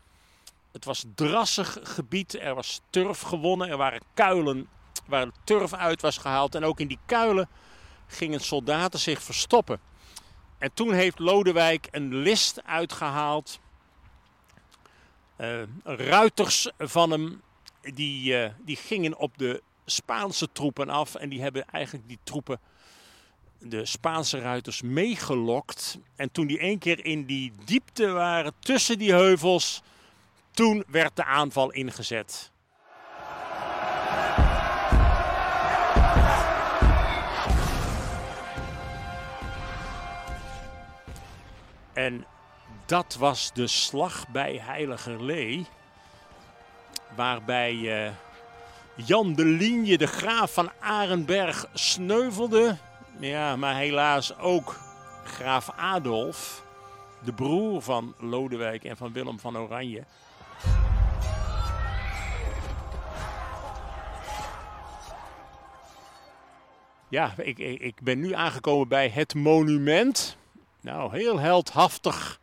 Het 0.72 0.86
was 0.86 1.06
drassig 1.16 1.78
gebied, 1.84 2.40
er 2.40 2.56
was 2.56 2.82
turf 2.90 3.22
gewonnen, 3.22 3.70
er 3.70 3.78
waren 3.78 4.02
kuilen 4.14 4.68
waar 5.06 5.28
turf 5.44 5.74
uit 5.74 6.02
was 6.02 6.18
gehaald. 6.18 6.56
En 6.56 6.64
ook 6.64 6.80
in 6.80 6.88
die 6.88 7.00
kuilen 7.06 7.50
gingen 8.08 8.40
soldaten 8.40 9.00
zich 9.00 9.22
verstoppen. 9.22 9.80
En 10.58 10.74
toen 10.74 10.94
heeft 10.94 11.20
Lodewijk 11.20 11.88
een 11.92 12.16
list 12.16 12.64
uitgehaald. 12.64 13.60
Uh, 15.38 15.62
ruiters 15.84 16.72
van 16.78 17.12
hem, 17.12 17.42
die, 17.82 18.44
uh, 18.44 18.50
die 18.66 18.76
gingen 18.76 19.18
op 19.18 19.38
de 19.38 19.62
Spaanse 19.86 20.52
troepen 20.52 20.90
af. 20.90 21.16
En 21.16 21.30
die 21.30 21.42
hebben 21.42 21.68
eigenlijk 21.68 22.08
die 22.08 22.20
troepen, 22.24 22.60
de 23.60 23.86
Spaanse 23.86 24.40
ruiters, 24.40 24.82
meegelokt. 24.82 25.98
En 26.16 26.32
toen 26.32 26.48
die 26.48 26.60
één 26.60 26.80
keer 26.80 27.06
in 27.06 27.26
die 27.26 27.54
diepte 27.66 28.08
waren 28.08 28.54
tussen 28.60 28.98
die 28.98 29.12
heuvels, 29.12 29.82
toen 30.52 30.84
werd 30.88 31.16
de 31.16 31.26
aanval 31.26 31.72
ingezet. 31.72 32.52
En 41.94 42.26
dat 42.86 43.16
was 43.16 43.54
de 43.54 43.68
slag 43.68 44.28
bij 44.28 44.60
Heiligerlee. 44.62 45.68
Waarbij 47.20 47.74
uh, 47.74 48.12
Jan 48.96 49.34
de 49.34 49.46
Linie, 49.46 49.98
de 49.98 50.08
graaf 50.08 50.54
van 50.54 50.72
Arenberg, 50.80 51.66
sneuvelde. 51.74 52.78
Ja, 53.20 53.56
maar 53.56 53.76
helaas 53.76 54.38
ook 54.38 54.80
graaf 55.24 55.70
Adolf, 55.70 56.64
de 57.24 57.34
broer 57.34 57.82
van 57.82 58.14
Lodewijk 58.20 58.84
en 58.84 58.98
van 58.98 59.14
Willem 59.14 59.40
van 59.40 59.58
Oranje. 59.58 60.04
Ja, 67.10 67.34
ik, 67.38 67.58
ik 67.60 68.02
ben 68.02 68.20
nu 68.20 68.34
aangekomen 68.34 68.88
bij 68.88 69.10
het 69.10 69.36
monument 69.36 70.38
nou, 70.82 71.18
heel 71.18 71.40
heldhaftig 71.40 72.40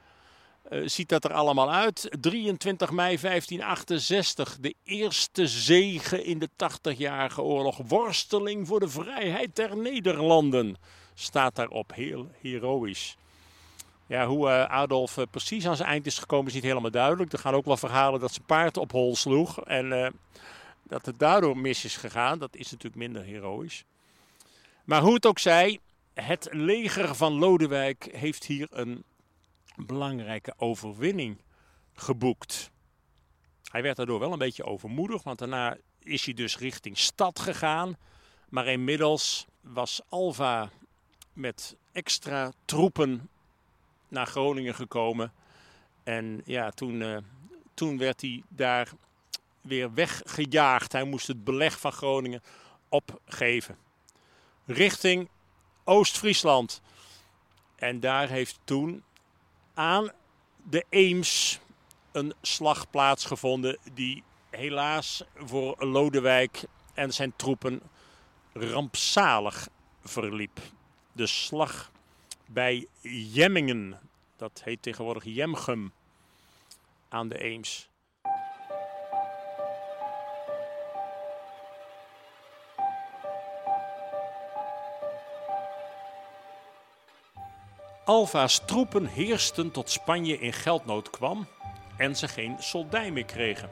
uh, 0.70 0.88
ziet 0.88 1.08
dat 1.08 1.24
er 1.24 1.32
allemaal 1.32 1.72
uit. 1.72 2.08
23 2.20 2.90
mei 2.90 3.18
1568, 3.20 4.58
de 4.60 4.74
eerste 4.84 5.46
zege 5.46 6.24
in 6.24 6.38
de 6.38 6.48
80-jarige 6.48 7.42
oorlog. 7.42 7.80
Worsteling 7.86 8.66
voor 8.66 8.80
de 8.80 8.88
vrijheid 8.88 9.56
der 9.56 9.76
Nederlanden 9.76 10.76
staat 11.14 11.54
daarop. 11.54 11.94
Heel 11.94 12.30
heroïs. 12.40 13.16
Ja, 14.06 14.26
hoe 14.26 14.48
uh, 14.48 14.64
Adolf 14.64 15.16
uh, 15.16 15.24
precies 15.30 15.66
aan 15.66 15.76
zijn 15.76 15.88
eind 15.88 16.06
is 16.06 16.18
gekomen 16.18 16.46
is 16.46 16.54
niet 16.54 16.62
helemaal 16.62 16.90
duidelijk. 16.90 17.32
Er 17.32 17.38
gaan 17.38 17.54
ook 17.54 17.64
wel 17.64 17.76
verhalen 17.76 18.20
dat 18.20 18.32
zijn 18.32 18.46
paard 18.46 18.76
op 18.76 18.92
hol 18.92 19.16
sloeg. 19.16 19.60
En 19.60 20.14
dat 20.82 21.06
het 21.06 21.18
daardoor 21.18 21.58
mis 21.58 21.84
is 21.84 21.96
gegaan. 21.96 22.38
Dat 22.38 22.56
is 22.56 22.70
natuurlijk 22.70 22.96
minder 23.02 23.22
heroïs. 23.22 23.84
Maar 24.84 25.00
hoe 25.00 25.14
het 25.14 25.26
ook 25.26 25.38
zij, 25.38 25.78
het 26.14 26.48
leger 26.50 27.14
van 27.14 27.32
Lodewijk 27.32 28.08
heeft 28.12 28.44
hier 28.44 28.66
een 28.70 29.04
belangrijke 29.76 30.54
overwinning 30.56 31.38
geboekt. 31.94 32.70
Hij 33.70 33.82
werd 33.82 33.96
daardoor 33.96 34.18
wel 34.18 34.32
een 34.32 34.38
beetje 34.38 34.64
overmoedig, 34.64 35.22
want 35.22 35.38
daarna 35.38 35.76
is 35.98 36.24
hij 36.24 36.34
dus 36.34 36.58
richting 36.58 36.98
stad 36.98 37.38
gegaan. 37.38 37.96
Maar 38.48 38.66
inmiddels 38.66 39.46
was 39.60 40.00
Alva 40.08 40.70
met 41.32 41.76
extra 41.92 42.52
troepen 42.64 43.28
naar 44.08 44.26
Groningen 44.26 44.74
gekomen. 44.74 45.32
En 46.02 46.42
ja, 46.44 46.70
toen, 46.70 47.00
uh, 47.00 47.16
toen 47.74 47.98
werd 47.98 48.20
hij 48.20 48.42
daar 48.48 48.90
weer 49.60 49.94
weggejaagd. 49.94 50.92
Hij 50.92 51.04
moest 51.04 51.26
het 51.26 51.44
beleg 51.44 51.80
van 51.80 51.92
Groningen 51.92 52.42
opgeven. 52.88 53.76
Richting 54.64 55.28
Oost-Friesland. 55.84 56.80
En 57.76 58.00
daar 58.00 58.28
heeft 58.28 58.58
toen 58.64 59.02
aan 59.76 60.10
de 60.62 60.84
Eems 60.88 61.60
een 62.12 62.34
slag 62.42 62.90
plaatsgevonden 62.90 63.78
die 63.92 64.22
helaas 64.50 65.24
voor 65.34 65.84
Lodewijk 65.84 66.64
en 66.94 67.12
zijn 67.12 67.32
troepen 67.36 67.82
rampzalig 68.52 69.68
verliep. 70.02 70.60
De 71.12 71.26
slag 71.26 71.90
bij 72.46 72.86
Jemmingen, 73.32 74.00
dat 74.36 74.60
heet 74.64 74.82
tegenwoordig 74.82 75.24
Jemgum, 75.24 75.92
aan 77.08 77.28
de 77.28 77.38
Eems. 77.38 77.88
Alva's 88.06 88.58
troepen 88.64 89.06
heersten 89.06 89.70
tot 89.70 89.90
Spanje 89.90 90.38
in 90.38 90.52
geldnood 90.52 91.10
kwam 91.10 91.46
en 91.96 92.16
ze 92.16 92.28
geen 92.28 92.56
soldij 92.58 93.10
meer 93.10 93.24
kregen. 93.24 93.70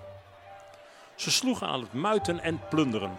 Ze 1.15 1.31
sloegen 1.31 1.67
aan 1.67 1.81
het 1.81 1.93
muiten 1.93 2.41
en 2.41 2.61
plunderen. 2.71 3.19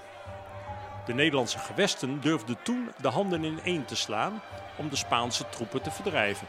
De 1.06 1.14
Nederlandse 1.14 1.60
gewesten 1.60 2.22
durfden 2.22 2.58
toen 2.64 2.90
de 3.02 3.08
handen 3.08 3.44
ineen 3.44 3.86
te 3.86 3.96
slaan 3.96 4.42
om 4.78 4.90
de 4.90 4.96
Spaanse 4.96 5.50
troepen 5.50 5.82
te 5.82 5.92
verdrijven. 5.92 6.48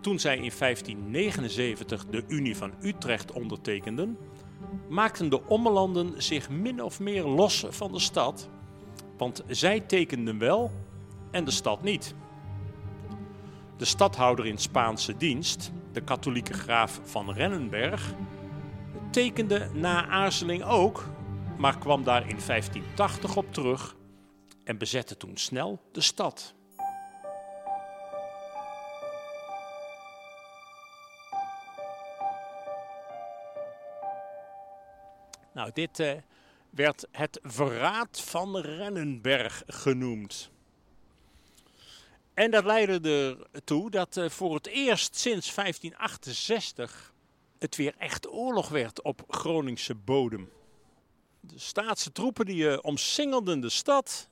Toen 0.00 0.18
zij 0.18 0.36
in 0.36 0.52
1579 0.58 2.06
de 2.06 2.24
Unie 2.28 2.56
van 2.56 2.72
Utrecht 2.80 3.32
ondertekenden, 3.32 4.18
maakten 4.88 5.28
de 5.28 5.46
ommelanden 5.46 6.22
zich 6.22 6.50
min 6.50 6.82
of 6.82 7.00
meer 7.00 7.24
los 7.24 7.64
van 7.68 7.92
de 7.92 8.00
stad 8.00 8.48
want 9.20 9.42
zij 9.46 9.80
tekenden 9.80 10.38
wel 10.38 10.70
en 11.30 11.44
de 11.44 11.50
stad 11.50 11.82
niet. 11.82 12.14
De 13.76 13.84
stadhouder 13.84 14.46
in 14.46 14.58
Spaanse 14.58 15.16
dienst, 15.16 15.72
de 15.92 16.00
katholieke 16.00 16.52
graaf 16.52 17.00
van 17.02 17.32
Rennenberg, 17.32 18.14
tekende 19.10 19.70
na 19.72 20.06
aarzeling 20.06 20.64
ook, 20.64 21.08
maar 21.58 21.78
kwam 21.78 22.04
daar 22.04 22.28
in 22.28 22.38
1580 22.46 23.36
op 23.36 23.52
terug 23.52 23.96
en 24.64 24.78
bezette 24.78 25.16
toen 25.16 25.36
snel 25.36 25.80
de 25.92 26.00
stad. 26.00 26.54
Nou, 35.52 35.70
dit 35.72 35.98
uh, 35.98 36.10
werd 36.70 37.06
het 37.10 37.38
verraad 37.42 38.20
van 38.20 38.56
Rennenberg 38.56 39.62
genoemd. 39.66 40.50
En 42.34 42.50
dat 42.50 42.64
leidde 42.64 43.36
ertoe 43.52 43.90
dat 43.90 44.16
eh, 44.16 44.28
voor 44.28 44.54
het 44.54 44.66
eerst 44.66 45.16
sinds 45.16 45.54
1568 45.54 47.12
het 47.58 47.76
weer 47.76 47.94
echt 47.98 48.28
oorlog 48.28 48.68
werd 48.68 49.02
op 49.02 49.24
Groningse 49.28 49.94
bodem. 49.94 50.50
De 51.40 51.58
staatse 51.58 52.12
troepen 52.12 52.46
die 52.46 52.62
uh, 52.62 52.78
omsingelden 52.82 53.60
de 53.60 53.68
stad. 53.68 54.28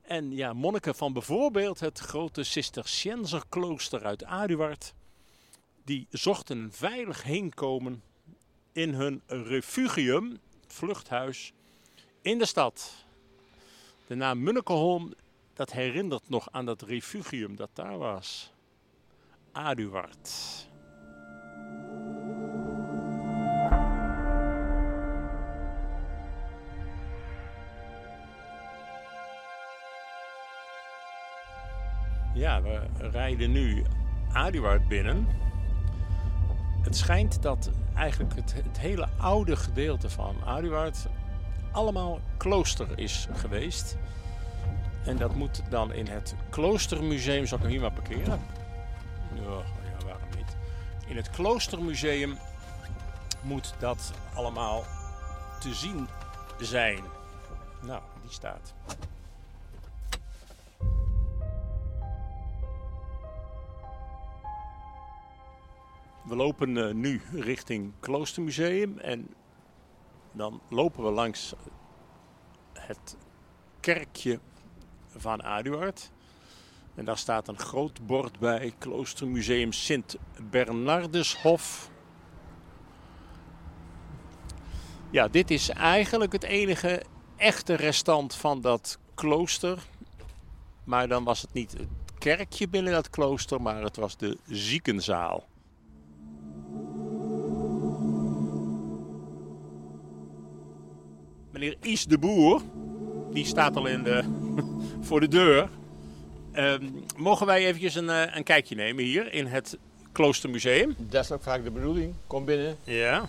En 0.00 0.32
ja, 0.32 0.52
monniken 0.52 0.94
van 0.94 1.12
bijvoorbeeld 1.12 1.80
het 1.80 1.98
grote 1.98 2.42
Cisterciënzerklooster 2.42 4.04
uit 4.04 4.24
Aduard, 4.24 4.94
die 5.84 6.06
zochten 6.10 6.72
veilig 6.72 7.22
heenkomen 7.22 8.02
in 8.72 8.94
hun 8.94 9.22
refugium, 9.26 10.38
vluchthuis, 10.66 11.52
in 12.22 12.38
de 12.38 12.46
stad. 12.46 12.94
De 14.06 14.14
naam 14.14 14.42
Munnekeholm, 14.42 15.14
dat 15.54 15.72
herinnert 15.72 16.28
nog 16.28 16.48
aan 16.50 16.66
dat 16.66 16.82
refugium 16.82 17.56
dat 17.56 17.70
daar 17.72 17.98
was. 17.98 18.52
Aduard. 19.52 20.30
Ja, 32.34 32.62
we 32.62 32.80
rijden 32.98 33.52
nu 33.52 33.82
Aduard 34.32 34.88
binnen. 34.88 35.26
Het 36.82 36.96
schijnt 36.96 37.42
dat 37.42 37.70
eigenlijk 37.94 38.34
het, 38.34 38.52
het 38.52 38.78
hele 38.78 39.08
oude 39.18 39.56
gedeelte 39.56 40.10
van 40.10 40.36
Aduard 40.44 41.06
allemaal 41.72 42.20
klooster 42.36 42.98
is 42.98 43.28
geweest. 43.32 43.96
En 45.04 45.16
dat 45.16 45.34
moet 45.34 45.62
dan 45.70 45.92
in 45.92 46.06
het 46.06 46.34
kloostermuseum, 46.50 47.46
zal 47.46 47.56
ik 47.58 47.62
hem 47.62 47.72
hier 47.72 47.80
maar 47.80 47.92
parkeren? 47.92 48.40
Ja, 49.34 49.42
ja, 49.42 50.04
waarom 50.04 50.28
niet? 50.36 50.56
In 51.06 51.16
het 51.16 51.30
kloostermuseum 51.30 52.38
moet 53.40 53.74
dat 53.78 54.12
allemaal 54.34 54.84
te 55.60 55.74
zien 55.74 56.08
zijn. 56.60 57.04
Nou, 57.82 58.02
die 58.22 58.30
staat. 58.30 58.74
We 66.22 66.36
lopen 66.36 66.76
uh, 66.76 66.92
nu 66.92 67.20
richting 67.32 67.92
Kloostermuseum 68.00 68.98
en 68.98 69.34
dan 70.32 70.60
lopen 70.68 71.04
we 71.04 71.10
langs 71.10 71.54
het 72.72 73.16
kerkje 73.80 74.38
van 75.16 75.42
Aduard. 75.42 76.10
En 76.94 77.04
daar 77.04 77.18
staat 77.18 77.48
een 77.48 77.58
groot 77.58 78.06
bord 78.06 78.38
bij, 78.38 78.72
Kloostermuseum 78.78 79.72
Sint 79.72 80.16
Bernardushof. 80.50 81.90
Ja, 85.10 85.28
dit 85.28 85.50
is 85.50 85.68
eigenlijk 85.68 86.32
het 86.32 86.42
enige 86.42 87.02
echte 87.36 87.74
restant 87.74 88.34
van 88.34 88.60
dat 88.60 88.98
klooster. 89.14 89.78
Maar 90.84 91.08
dan 91.08 91.24
was 91.24 91.42
het 91.42 91.52
niet 91.52 91.72
het 91.72 91.88
kerkje 92.18 92.68
binnen 92.68 92.92
dat 92.92 93.10
klooster, 93.10 93.62
maar 93.62 93.82
het 93.82 93.96
was 93.96 94.16
de 94.16 94.38
ziekenzaal. 94.46 95.46
Meneer 101.62 101.78
Is 101.80 102.04
de 102.04 102.18
Boer, 102.18 102.62
die 103.32 103.44
staat 103.44 103.76
al 103.76 103.86
in 103.86 104.02
de, 104.02 104.22
voor 105.06 105.20
de 105.20 105.28
deur. 105.28 105.68
Ehm, 106.52 106.88
mogen 107.16 107.46
wij 107.46 107.66
eventjes 107.66 107.94
een, 107.94 108.04
uh, 108.04 108.34
een 108.34 108.42
kijkje 108.42 108.74
nemen 108.74 109.04
hier 109.04 109.32
in 109.32 109.46
het 109.46 109.78
Kloostermuseum? 110.12 110.94
Dat 110.98 111.24
is 111.24 111.32
ook 111.32 111.42
vaak 111.42 111.64
de 111.64 111.70
bedoeling. 111.70 112.14
Kom 112.26 112.44
binnen. 112.44 112.76
Ja. 112.84 113.28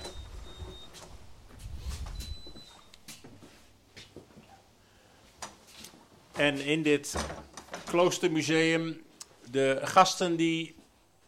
En 6.36 6.66
in 6.66 6.84
dit 6.84 7.16
Kloostermuseum, 7.86 9.02
de 9.52 9.80
gasten 9.84 10.36
die 10.36 10.76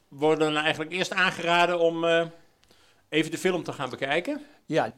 worden 0.08 0.56
eigenlijk 0.56 0.92
eerst 0.92 1.14
aangeraden 1.14 1.80
om 1.80 2.04
uh, 2.04 2.26
even 3.10 3.32
de 3.32 3.38
film 3.38 3.64
te 3.64 3.74
gaan 3.74 3.90
bekijken. 3.90 4.42
Ja, 4.66 4.94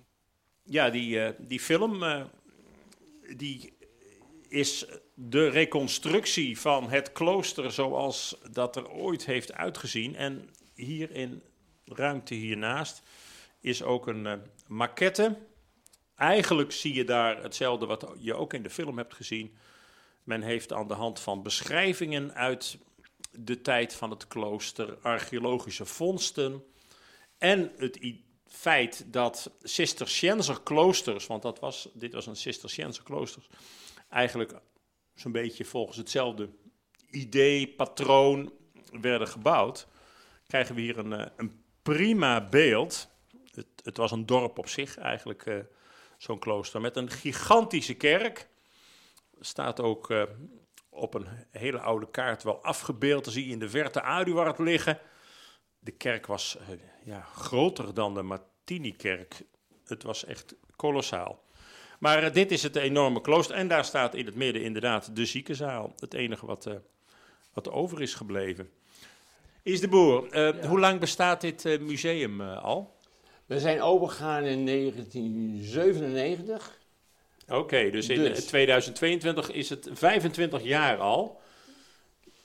ja, 0.67 0.89
die, 0.89 1.15
uh, 1.15 1.29
die 1.37 1.59
film 1.59 2.03
uh, 2.03 2.23
die 3.35 3.73
is 4.47 4.85
de 5.13 5.47
reconstructie 5.47 6.59
van 6.59 6.89
het 6.89 7.11
klooster 7.11 7.71
zoals 7.71 8.37
dat 8.51 8.75
er 8.75 8.89
ooit 8.89 9.25
heeft 9.25 9.53
uitgezien. 9.53 10.15
En 10.15 10.49
hier 10.73 11.11
in 11.11 11.41
ruimte 11.85 12.33
hiernaast 12.33 13.03
is 13.59 13.83
ook 13.83 14.07
een 14.07 14.25
uh, 14.25 14.33
maquette. 14.67 15.37
Eigenlijk 16.15 16.71
zie 16.71 16.93
je 16.93 17.03
daar 17.03 17.43
hetzelfde 17.43 17.85
wat 17.85 18.13
je 18.17 18.33
ook 18.33 18.53
in 18.53 18.63
de 18.63 18.69
film 18.69 18.97
hebt 18.97 19.13
gezien. 19.13 19.57
Men 20.23 20.41
heeft 20.41 20.73
aan 20.73 20.87
de 20.87 20.93
hand 20.93 21.19
van 21.19 21.43
beschrijvingen 21.43 22.33
uit 22.33 22.77
de 23.31 23.61
tijd 23.61 23.93
van 23.93 24.09
het 24.09 24.27
klooster, 24.27 24.97
archeologische 25.01 25.85
vondsten 25.85 26.63
en 27.37 27.71
het 27.77 27.97
feit 28.47 29.05
dat 29.07 29.51
Cisterciënzer 29.63 30.61
kloosters, 30.61 31.27
want 31.27 31.41
dat 31.41 31.59
was, 31.59 31.89
dit 31.93 32.13
was 32.13 32.25
een 32.25 32.35
Cisterciënzer 32.35 33.03
klooster, 33.03 33.47
eigenlijk 34.09 34.53
zo'n 35.15 35.31
beetje 35.31 35.65
volgens 35.65 35.97
hetzelfde 35.97 36.49
idee, 37.09 37.67
patroon 37.67 38.53
werden 38.91 39.27
gebouwd, 39.27 39.87
krijgen 40.47 40.75
we 40.75 40.81
hier 40.81 40.97
een, 40.97 41.13
eh, 41.13 41.25
een 41.35 41.63
prima 41.81 42.47
beeld. 42.47 43.09
Het, 43.51 43.67
het, 43.83 43.97
was 43.97 44.11
een 44.11 44.25
dorp 44.25 44.57
op 44.57 44.67
zich 44.67 44.97
eigenlijk, 44.97 45.45
uh, 45.45 45.59
zo'n 46.17 46.39
klooster, 46.39 46.81
met 46.81 46.95
een 46.95 47.09
gigantische 47.09 47.93
kerk. 47.93 48.47
Staat 49.39 49.79
ook 49.79 50.09
uh, 50.09 50.23
op 50.89 51.13
een 51.13 51.27
hele 51.51 51.79
oude 51.79 52.09
kaart 52.11 52.43
wel 52.43 52.63
afgebeeld. 52.63 53.23
Dan 53.23 53.33
zie 53.33 53.45
je 53.45 53.51
in 53.51 53.59
de 53.59 53.69
verte 53.69 54.01
Aduard 54.01 54.59
liggen 54.59 54.99
de 55.87 55.93
kerk 55.93 56.25
was 56.25 56.57
uh, 56.61 56.67
ja, 57.03 57.21
groter 57.21 57.93
dan 57.93 58.13
de 58.13 58.21
Martini-kerk. 58.21 59.41
Het 59.85 60.03
was 60.03 60.25
echt 60.25 60.55
kolossaal. 60.75 61.43
Maar 61.99 62.23
uh, 62.23 62.33
dit 62.33 62.51
is 62.51 62.63
het 62.63 62.75
enorme 62.75 63.21
klooster. 63.21 63.55
En 63.55 63.67
daar 63.67 63.85
staat 63.85 64.15
in 64.15 64.25
het 64.25 64.35
midden 64.35 64.61
inderdaad 64.61 65.15
de 65.15 65.25
ziekenzaal. 65.25 65.93
Het 65.99 66.13
enige 66.13 66.45
wat, 66.45 66.65
uh, 66.65 66.73
wat 67.53 67.71
over 67.71 68.01
is 68.01 68.13
gebleven. 68.13 68.69
Is 69.63 69.79
de 69.79 69.87
Boer, 69.87 70.37
ja. 70.37 70.67
hoe 70.67 70.79
lang 70.79 70.99
bestaat 70.99 71.41
dit 71.41 71.79
museum 71.79 72.41
al? 72.41 72.95
We 73.45 73.59
zijn 73.59 73.81
overgegaan 73.81 74.43
in 74.43 74.65
1997. 74.65 76.79
Oké, 77.45 77.55
okay, 77.55 77.91
dus 77.91 78.09
in 78.09 78.23
dus. 78.23 78.45
2022 78.45 79.51
is 79.51 79.69
het 79.69 79.89
25 79.91 80.63
jaar 80.63 80.97
al. 80.97 81.41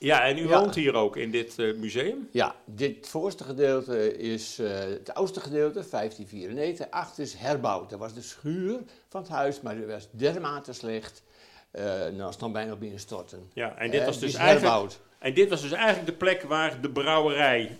Ja, 0.03 0.25
en 0.25 0.37
u 0.37 0.47
ja. 0.47 0.59
woont 0.59 0.75
hier 0.75 0.93
ook 0.93 1.17
in 1.17 1.31
dit 1.31 1.57
uh, 1.57 1.77
museum? 1.77 2.27
Ja, 2.31 2.55
dit 2.65 3.07
voorste 3.07 3.43
gedeelte 3.43 4.17
is 4.17 4.59
uh, 4.59 4.69
het 4.79 5.13
oudste 5.13 5.39
gedeelte, 5.39 5.85
1594. 5.89 6.87
Achter 6.89 7.23
is 7.23 7.33
herbouwd. 7.33 7.89
Dat 7.89 7.99
was 7.99 8.13
de 8.13 8.21
schuur 8.21 8.79
van 9.09 9.21
het 9.21 9.29
huis, 9.29 9.61
maar 9.61 9.75
die 9.75 9.85
was 9.85 10.07
dermate 10.11 10.73
slecht. 10.73 11.23
Uh, 11.71 11.83
nou, 11.83 12.29
is 12.29 12.37
dan 12.37 12.51
bijna 12.51 12.71
op 12.71 12.83
instorten. 12.83 13.49
Ja, 13.53 13.77
en 13.77 13.91
dit 13.91 14.05
was 14.05 14.19
dus 14.19 14.33
eigenlijk... 14.33 14.93
En 15.19 15.33
dit 15.33 15.49
was 15.49 15.61
dus 15.61 15.71
eigenlijk 15.71 16.05
de 16.05 16.13
plek 16.13 16.41
waar 16.41 16.81
de 16.81 16.89
brouwerij 16.89 17.77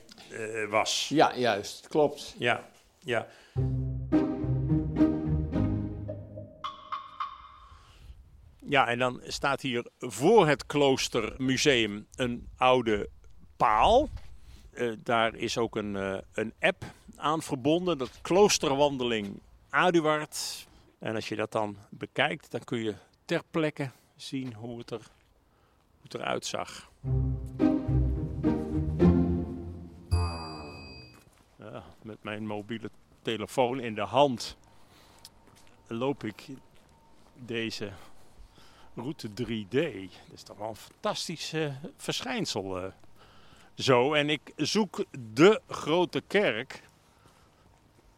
was? 0.70 1.10
Ja, 1.10 1.36
juist. 1.36 1.88
Klopt. 1.88 2.36
Ja, 2.38 2.70
ja. 3.00 3.28
Ja, 8.66 8.88
en 8.88 9.00
dan 9.00 9.22
staat 9.24 9.62
hier 9.62 9.86
voor 10.00 10.48
het 10.48 10.66
kloostermuseum 10.66 12.08
een 12.16 12.48
oude 12.58 13.10
paal. 13.58 14.10
Uh, 14.74 14.94
daar 15.04 15.36
is 15.36 15.58
ook 15.58 15.76
een, 15.76 15.96
uh, 15.96 16.18
een 16.34 16.54
app 16.60 16.84
aan 17.16 17.42
verbonden, 17.42 17.98
dat 17.98 18.22
kloosterwandeling 18.22 19.40
Aduard. 19.70 20.68
En 21.00 21.16
als 21.16 21.30
je 21.30 21.36
dat 21.36 21.52
dan 21.52 21.78
bekijkt, 21.90 22.52
dan 22.52 22.64
kun 22.64 22.84
je 22.84 22.96
ter 23.26 23.42
plekke 23.52 23.92
zien 24.16 24.54
hoe 24.54 24.78
het, 24.78 24.92
er, 24.92 25.02
hoe 25.92 26.04
het 26.04 26.14
eruit 26.14 26.46
zag. 26.46 26.92
Met 32.02 32.24
mijn 32.24 32.46
mobiele 32.46 32.90
telefoon 33.22 33.80
in 33.80 33.96
de 33.96 34.02
hand 34.02 34.58
loop 35.88 36.24
ik 36.24 36.46
deze 37.36 37.92
route 38.96 39.30
3D. 39.30 39.70
Dat 39.70 40.34
is 40.34 40.44
toch 40.44 40.58
wel 40.58 40.70
een 40.70 40.76
fantastisch 40.76 41.54
uh, 41.54 41.74
verschijnsel. 41.98 42.84
Uh, 42.84 42.92
zo, 43.76 44.14
en 44.14 44.30
ik 44.30 44.54
zoek 44.56 45.06
de 45.34 45.62
grote 45.68 46.22
kerk. 46.28 46.84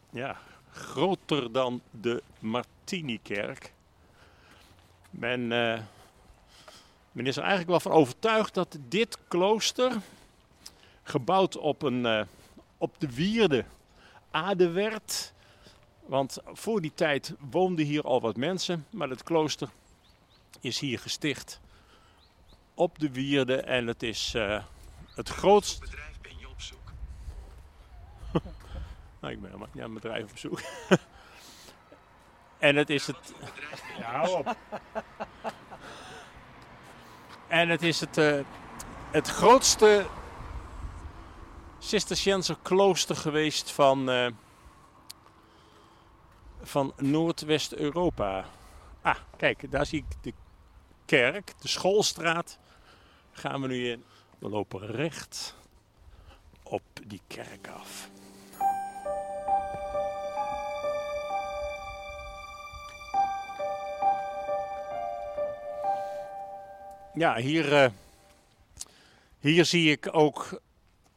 Ja, 0.10 0.38
groter 0.72 1.52
dan 1.52 1.82
de 1.92 2.24
Martini-kerk. 2.40 3.74
Men, 5.10 5.42
uh, 5.42 5.80
men 7.12 7.26
is 7.26 7.36
er 7.36 7.44
eigenlijk 7.44 7.72
wel 7.72 7.80
van 7.80 7.92
overtuigd 7.92 8.54
dat 8.54 8.78
dit 8.88 9.18
klooster, 9.28 9.92
gebouwd 11.04 11.58
op, 11.58 11.82
een, 11.82 12.28
op 12.78 13.00
de 13.00 13.14
wierde 13.14 13.66
Aarde 14.32 14.70
werd. 14.70 15.34
Want 16.06 16.38
voor 16.46 16.82
die 16.82 16.92
tijd 16.96 17.34
woonden 17.50 17.86
hier 17.86 18.04
al 18.04 18.22
wat 18.22 18.36
mensen, 18.36 18.86
maar 18.90 19.10
het 19.10 19.24
klooster 19.24 19.70
is 20.65 20.80
hier 20.80 20.99
gesticht 20.99 21.60
op 22.73 22.99
de 22.99 23.12
wierde 23.12 23.62
en 23.62 23.88
het 23.88 24.04
is 24.04 24.34
uh, 24.36 24.63
het 25.15 25.30
grootste. 25.30 25.80
bedrijf 25.80 26.19
ben 26.21 26.39
je 26.39 26.49
op 26.49 26.62
zoek? 26.62 26.91
nou, 29.19 29.34
ik 29.34 29.41
ben 29.41 29.49
helemaal 29.49 29.69
niet 29.71 29.84
aan 29.84 29.89
een 29.89 29.93
bedrijf 29.93 30.32
op 30.32 30.38
zoek. 30.38 30.62
en 32.67 32.75
het 32.75 32.89
is 32.89 33.08
het. 33.08 33.34
Ja, 33.97 34.12
hou 34.12 34.38
op. 34.38 34.58
en 37.47 37.69
het 37.69 37.82
is 37.82 37.99
het, 37.99 38.17
uh, 38.17 38.39
het 39.12 39.28
grootste 39.28 40.06
Cisterciënser 41.80 42.58
klooster 42.62 43.15
geweest 43.15 43.71
van, 43.71 44.10
uh, 44.10 44.28
van 46.62 46.93
Noordwest-Europa. 46.97 48.45
Ah, 49.01 49.17
kijk, 49.38 49.71
daar 49.71 49.86
zie 49.86 50.06
ik 50.08 50.23
de 50.23 50.34
kerk, 51.06 51.54
de 51.62 51.68
schoolstraat, 51.68 52.60
gaan 53.32 53.62
we 53.62 53.68
nu 53.68 53.89
in. 53.89 54.04
We 54.39 54.50
lopen 54.50 54.80
recht 54.88 55.56
op 56.63 56.82
die 57.08 57.22
kerk 57.28 57.68
af. 57.68 58.10
Ja, 67.13 67.36
hier, 67.36 67.72
uh, 67.72 67.89
hier 69.39 69.65
zie 69.65 69.91
ik 69.91 70.10
ook 70.12 70.62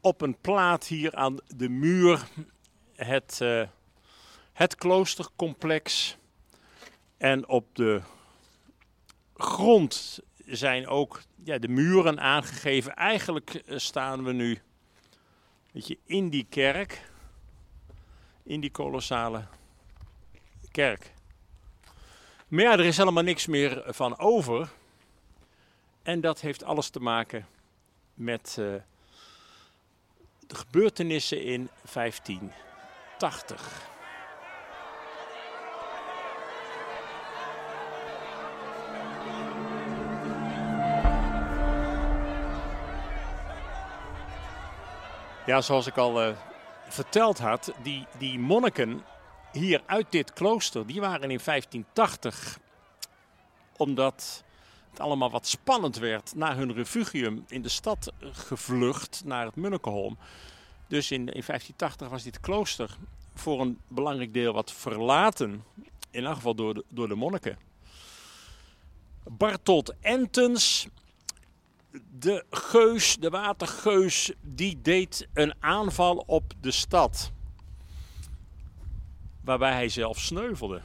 op 0.00 0.20
een 0.20 0.36
plaat 0.40 0.86
hier 0.86 1.14
aan 1.14 1.36
de 1.56 1.68
muur 1.68 2.28
het, 2.94 3.38
uh, 3.42 3.62
het 4.52 4.74
kloostercomplex. 4.74 6.16
En 7.16 7.48
op 7.48 7.66
de 7.72 8.02
grond 9.38 10.20
zijn 10.46 10.86
ook 10.86 11.22
ja, 11.44 11.58
de 11.58 11.68
muren 11.68 12.20
aangegeven. 12.20 12.94
Eigenlijk 12.94 13.54
eh, 13.54 13.78
staan 13.78 14.24
we 14.24 14.32
nu 14.32 14.58
weet 15.72 15.86
je, 15.86 15.98
in 16.04 16.28
die 16.28 16.46
kerk. 16.48 17.06
In 18.42 18.60
die 18.60 18.70
kolossale 18.70 19.44
kerk. 20.70 21.12
Maar 22.48 22.62
ja, 22.62 22.72
er 22.72 22.84
is 22.84 22.96
helemaal 22.96 23.22
niks 23.22 23.46
meer 23.46 23.82
van 23.86 24.18
over. 24.18 24.68
En 26.02 26.20
dat 26.20 26.40
heeft 26.40 26.64
alles 26.64 26.88
te 26.88 27.00
maken 27.00 27.46
met 28.14 28.56
uh, 28.58 28.74
de 30.46 30.54
gebeurtenissen 30.54 31.42
in 31.44 31.70
1580. 31.92 33.88
Ja, 45.48 45.60
zoals 45.60 45.86
ik 45.86 45.96
al 45.96 46.28
uh, 46.28 46.36
verteld 46.88 47.38
had, 47.38 47.72
die, 47.82 48.06
die 48.18 48.38
monniken 48.38 49.02
hier 49.52 49.82
uit 49.86 50.06
dit 50.10 50.32
klooster, 50.32 50.86
die 50.86 51.00
waren 51.00 51.30
in 51.30 51.40
1580, 51.44 52.58
omdat 53.76 54.44
het 54.90 55.00
allemaal 55.00 55.30
wat 55.30 55.46
spannend 55.46 55.96
werd, 55.96 56.34
naar 56.34 56.56
hun 56.56 56.72
refugium 56.72 57.44
in 57.48 57.62
de 57.62 57.68
stad 57.68 58.12
gevlucht, 58.20 59.22
naar 59.24 59.44
het 59.44 59.56
Munnekeholm. 59.56 60.18
Dus 60.86 61.10
in, 61.10 61.18
in 61.18 61.42
1580 61.46 62.08
was 62.08 62.22
dit 62.22 62.40
klooster 62.40 62.96
voor 63.34 63.60
een 63.60 63.78
belangrijk 63.86 64.32
deel 64.32 64.52
wat 64.52 64.72
verlaten, 64.72 65.64
in 66.10 66.24
elk 66.24 66.34
geval 66.34 66.54
door 66.54 66.74
de, 66.74 66.84
door 66.88 67.08
de 67.08 67.14
monniken. 67.14 67.58
Bartolt 69.24 69.94
Entens 70.00 70.88
de 72.18 72.44
geus, 72.50 73.16
de 73.16 73.30
watergeus, 73.30 74.32
die 74.40 74.80
deed 74.82 75.28
een 75.32 75.54
aanval 75.60 76.16
op 76.26 76.52
de 76.60 76.70
stad. 76.70 77.32
Waarbij 79.44 79.72
hij 79.72 79.88
zelf 79.88 80.18
sneuvelde. 80.18 80.82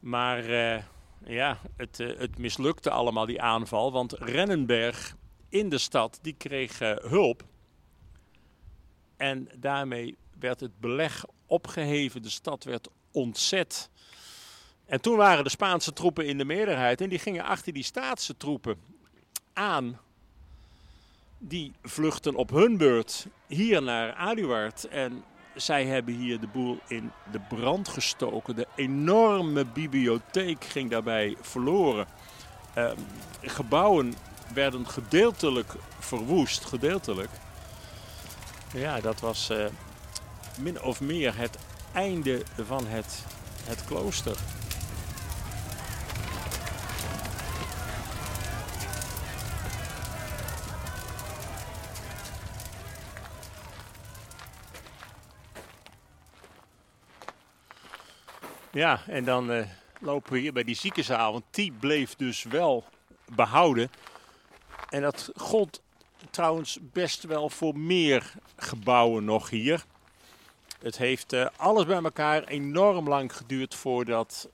Maar 0.00 0.50
uh, 0.50 0.82
ja, 1.24 1.58
het, 1.76 2.00
uh, 2.00 2.18
het, 2.18 2.38
mislukte 2.38 2.90
allemaal, 2.90 3.26
die 3.26 3.42
aanval. 3.42 3.92
Want 3.92 4.12
Rennenberg 4.12 5.16
in 5.48 5.68
de 5.68 5.78
stad, 5.78 6.18
die 6.22 6.34
kreeg 6.34 6.80
uh, 6.80 6.96
hulp. 6.96 7.44
En 9.16 9.48
daarmee 9.56 10.16
werd 10.38 10.60
het 10.60 10.80
beleg 10.80 11.24
opgeheven. 11.46 12.22
De 12.22 12.30
stad 12.30 12.64
werd 12.64 12.88
ontzet. 13.12 13.90
En 14.90 15.00
toen 15.00 15.16
waren 15.16 15.44
de 15.44 15.50
Spaanse 15.50 15.92
troepen 15.92 16.26
in 16.26 16.38
de 16.38 16.44
meerderheid 16.44 17.00
en 17.00 17.08
die 17.08 17.18
gingen 17.18 17.44
achter 17.44 17.72
die 17.72 17.82
staatse 17.82 18.36
troepen 18.36 18.76
aan. 19.52 19.98
Die 21.38 21.72
vluchten 21.82 22.34
op 22.34 22.50
hun 22.50 22.76
beurt 22.76 23.26
hier 23.46 23.82
naar 23.82 24.14
Aduard 24.14 24.88
en 24.88 25.24
zij 25.54 25.86
hebben 25.86 26.14
hier 26.14 26.40
de 26.40 26.46
boel 26.46 26.78
in 26.88 27.10
de 27.32 27.40
brand 27.48 27.88
gestoken. 27.88 28.56
De 28.56 28.66
enorme 28.76 29.64
bibliotheek 29.64 30.64
ging 30.64 30.90
daarbij 30.90 31.36
verloren. 31.40 32.06
Uh, 32.78 32.90
gebouwen 33.40 34.14
werden 34.54 34.86
gedeeltelijk 34.86 35.74
verwoest, 35.98 36.64
gedeeltelijk. 36.64 37.30
Ja, 38.72 39.00
dat 39.00 39.20
was 39.20 39.50
uh, 39.50 39.66
min 40.60 40.82
of 40.82 41.00
meer 41.00 41.36
het 41.36 41.58
einde 41.92 42.42
van 42.66 42.86
het, 42.86 43.24
het 43.64 43.84
klooster. 43.84 44.36
Ja, 58.80 59.00
en 59.06 59.24
dan 59.24 59.50
uh, 59.50 59.66
lopen 59.98 60.32
we 60.32 60.38
hier 60.38 60.52
bij 60.52 60.64
die 60.64 60.74
ziekenzaal, 60.74 61.32
want 61.32 61.44
die 61.50 61.72
bleef 61.72 62.14
dus 62.16 62.42
wel 62.42 62.84
behouden. 63.34 63.90
En 64.88 65.02
dat 65.02 65.30
gold 65.36 65.82
trouwens 66.30 66.78
best 66.80 67.22
wel 67.22 67.50
voor 67.50 67.78
meer 67.78 68.32
gebouwen 68.56 69.24
nog 69.24 69.50
hier. 69.50 69.84
Het 70.78 70.98
heeft 70.98 71.32
uh, 71.32 71.46
alles 71.56 71.84
bij 71.84 72.02
elkaar 72.02 72.44
enorm 72.44 73.08
lang 73.08 73.36
geduurd 73.36 73.74
voordat 73.74 74.48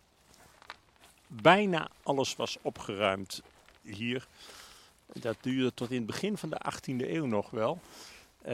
bijna 1.27 1.89
alles 2.03 2.37
was 2.37 2.57
opgeruimd 2.63 3.43
hier. 3.83 4.27
Dat 5.13 5.37
duurde 5.41 5.75
tot 5.75 5.91
in 5.91 5.97
het 5.97 6.07
begin 6.07 6.37
van 6.37 6.51
de 6.51 6.61
18e 6.73 7.11
eeuw 7.11 7.27
nog 7.27 7.51
wel. 7.51 7.81
Uh, 8.47 8.53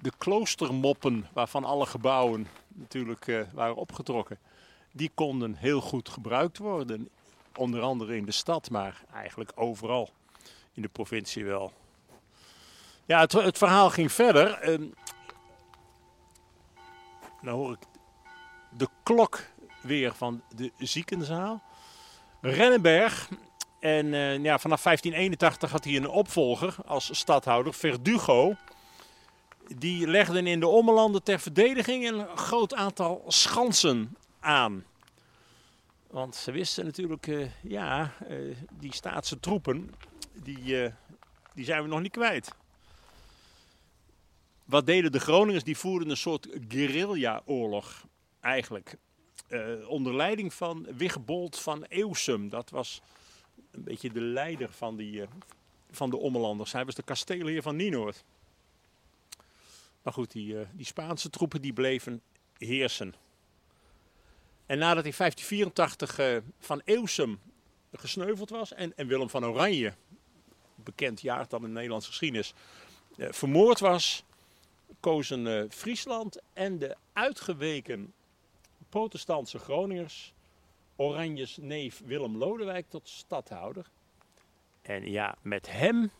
de 0.00 0.12
kloostermoppen, 0.18 1.26
waarvan 1.32 1.64
alle 1.64 1.86
gebouwen 1.86 2.48
natuurlijk 2.68 3.46
waren 3.52 3.76
opgetrokken, 3.76 4.38
die 4.92 5.10
konden 5.14 5.54
heel 5.54 5.80
goed 5.80 6.08
gebruikt 6.08 6.58
worden. 6.58 7.08
Onder 7.56 7.80
andere 7.80 8.16
in 8.16 8.24
de 8.24 8.32
stad, 8.32 8.70
maar 8.70 9.02
eigenlijk 9.12 9.52
overal 9.54 10.10
in 10.72 10.82
de 10.82 10.88
provincie 10.88 11.44
wel. 11.44 11.72
Ja, 13.06 13.20
het, 13.20 13.32
het 13.32 13.58
verhaal 13.58 13.90
ging 13.90 14.12
verder. 14.12 14.70
Uh, 14.70 14.90
nou 17.40 17.56
hoor 17.56 17.72
ik 17.72 17.86
de 18.76 18.88
klok 19.02 19.40
weer 19.82 20.14
van 20.14 20.42
de 20.56 20.72
ziekenzaal. 20.78 21.62
Rennenberg. 22.40 23.28
En 23.80 24.06
uh, 24.06 24.42
ja, 24.42 24.58
vanaf 24.58 24.82
1581 24.82 25.70
had 25.70 25.84
hij 25.84 25.96
een 25.96 26.08
opvolger 26.08 26.76
als 26.86 27.18
stadhouder, 27.18 27.74
Verdugo. 27.74 28.54
Die 29.76 30.06
legden 30.06 30.46
in 30.46 30.60
de 30.60 30.66
Ommelanden 30.66 31.22
ter 31.22 31.40
verdediging 31.40 32.08
een 32.08 32.36
groot 32.36 32.74
aantal 32.74 33.24
schansen 33.26 34.16
Want 36.10 36.34
ze 36.34 36.52
wisten 36.52 36.84
natuurlijk, 36.84 37.26
uh, 37.26 37.50
ja, 37.62 38.14
uh, 38.28 38.56
die 38.78 38.94
staatse 38.94 39.40
troepen, 39.40 39.94
die, 40.32 40.82
uh, 40.82 40.92
die 41.54 41.64
zijn 41.64 41.82
we 41.82 41.88
nog 41.88 42.00
niet 42.00 42.12
kwijt. 42.12 42.54
Wat 44.64 44.86
deden 44.86 45.12
de 45.12 45.20
Groningers? 45.20 45.64
Die 45.64 45.76
voerden 45.76 46.10
een 46.10 46.16
soort 46.16 46.48
guerrilla-oorlog 46.68 48.06
eigenlijk. 48.40 48.96
onder 49.86 50.14
leiding 50.14 50.54
van 50.54 50.86
Wigbold 50.96 51.58
van 51.58 51.84
Eeuwsum. 51.84 52.48
Dat 52.48 52.70
was 52.70 53.00
een 53.70 53.82
beetje 53.82 54.12
de 54.12 54.20
leider 54.20 54.72
van, 54.72 54.96
die, 54.96 55.22
van 55.90 56.10
de 56.10 56.16
Ommelanders. 56.16 56.72
Hij 56.72 56.84
was 56.84 56.94
de 56.94 57.02
kasteelheer 57.02 57.62
van 57.62 57.76
Nienoord. 57.76 58.24
Maar 60.02 60.12
goed, 60.12 60.32
die, 60.32 60.56
die 60.72 60.86
Spaanse 60.86 61.30
troepen 61.30 61.60
die 61.60 61.72
bleven 61.72 62.22
heersen. 62.58 63.14
En 64.70 64.78
nadat 64.78 65.04
in 65.04 65.12
1584 65.16 66.18
uh, 66.18 66.36
van 66.58 66.82
Eeuwsum 66.84 67.40
gesneuveld 67.92 68.50
was 68.50 68.72
en, 68.72 68.96
en, 68.96 69.06
Willem 69.06 69.30
van 69.30 69.44
Oranje, 69.44 69.94
bekend 70.74 71.20
jaartal 71.20 71.58
in 71.58 71.64
de 71.64 71.70
Nederlandse 71.70 72.08
geschiedenis, 72.08 72.54
uh, 73.16 73.28
vermoord 73.30 73.80
was, 73.80 74.24
kozen 75.00 75.46
uh, 75.46 75.64
Friesland 75.70 76.38
en 76.52 76.78
de 76.78 76.96
uitgeweken 77.12 78.12
protestantse 78.88 79.58
Groningers 79.58 80.32
Oranjes 80.96 81.56
neef 81.60 82.02
Willem 82.04 82.36
Lodewijk 82.36 82.88
tot 82.88 83.08
stadhouder. 83.08 83.86
En 84.82 85.10
ja, 85.10 85.34
met 85.42 85.70
hem 85.70 86.10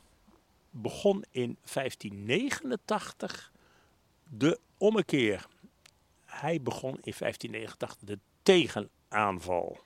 begon 0.70 1.24
in 1.30 1.56
1589 1.72 3.52
de 4.28 4.58
ommekeer. 4.78 5.46
Hij 6.24 6.62
begon 6.62 6.94
in 7.02 7.14
1589 7.18 7.96
de 8.00 8.18
tegenaanval. 8.50 9.78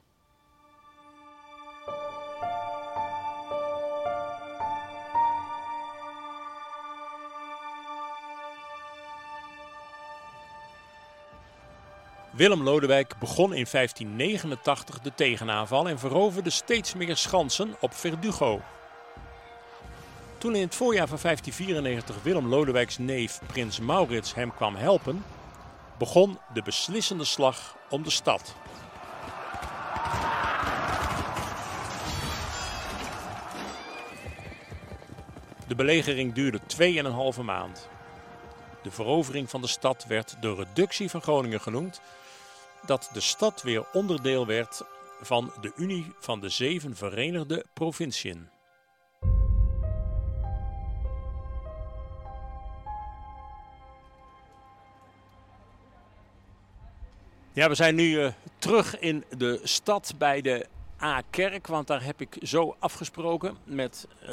Willem 12.31 12.63
Lodewijk 12.63 13.19
begon 13.19 13.55
in 13.55 13.67
1589 13.71 15.01
de 15.01 15.15
tegenaanval 15.15 15.89
en 15.89 15.99
veroverde 15.99 16.51
steeds 16.51 16.95
meer 16.95 17.17
schansen 17.17 17.75
op 17.81 17.95
Verdugo. 17.95 18.61
Toen 20.39 20.55
in 20.55 20.63
het 20.63 20.75
voorjaar 20.75 21.09
van 21.09 21.19
1594 21.23 22.23
Willem 22.23 22.47
Lodewijks 22.47 22.99
neef 22.99 23.41
prins 23.47 23.81
Maurits 23.81 24.35
hem 24.35 24.55
kwam 24.55 24.75
helpen, 24.75 25.25
begon 25.99 26.39
de 26.53 26.63
beslissende 26.63 27.25
slag 27.25 27.77
om 27.91 28.03
de 28.03 28.11
stad. 28.11 28.55
De 35.67 35.75
belegering 35.75 36.33
duurde 36.33 36.61
2,5 37.37 37.45
maand. 37.45 37.89
De 38.83 38.91
verovering 38.91 39.51
van 39.51 39.61
de 39.61 39.67
stad 39.67 40.05
werd 40.07 40.37
de 40.41 40.55
reductie 40.55 41.11
van 41.11 41.23
Groningen 41.23 41.61
genoemd, 41.61 42.01
dat 42.87 43.11
de 43.13 43.21
stad 43.21 43.63
weer 43.63 43.87
onderdeel 43.93 44.47
werd 44.47 44.83
van 45.21 45.53
de 45.61 45.73
Unie 45.77 46.13
van 46.19 46.41
de 46.41 46.49
Zeven 46.49 46.97
Verenigde 46.97 47.65
Provinciën. 47.73 48.49
Ja, 57.55 57.69
we 57.69 57.75
zijn 57.75 57.95
nu 57.95 58.21
uh, 58.21 58.29
terug 58.59 58.99
in 58.99 59.25
de 59.37 59.61
stad 59.63 60.15
bij 60.19 60.41
de 60.41 60.67
A-kerk, 61.03 61.67
want 61.67 61.87
daar 61.87 62.05
heb 62.05 62.21
ik 62.21 62.37
zo 62.43 62.77
afgesproken 62.79 63.57
met 63.65 64.09
uh, 64.23 64.31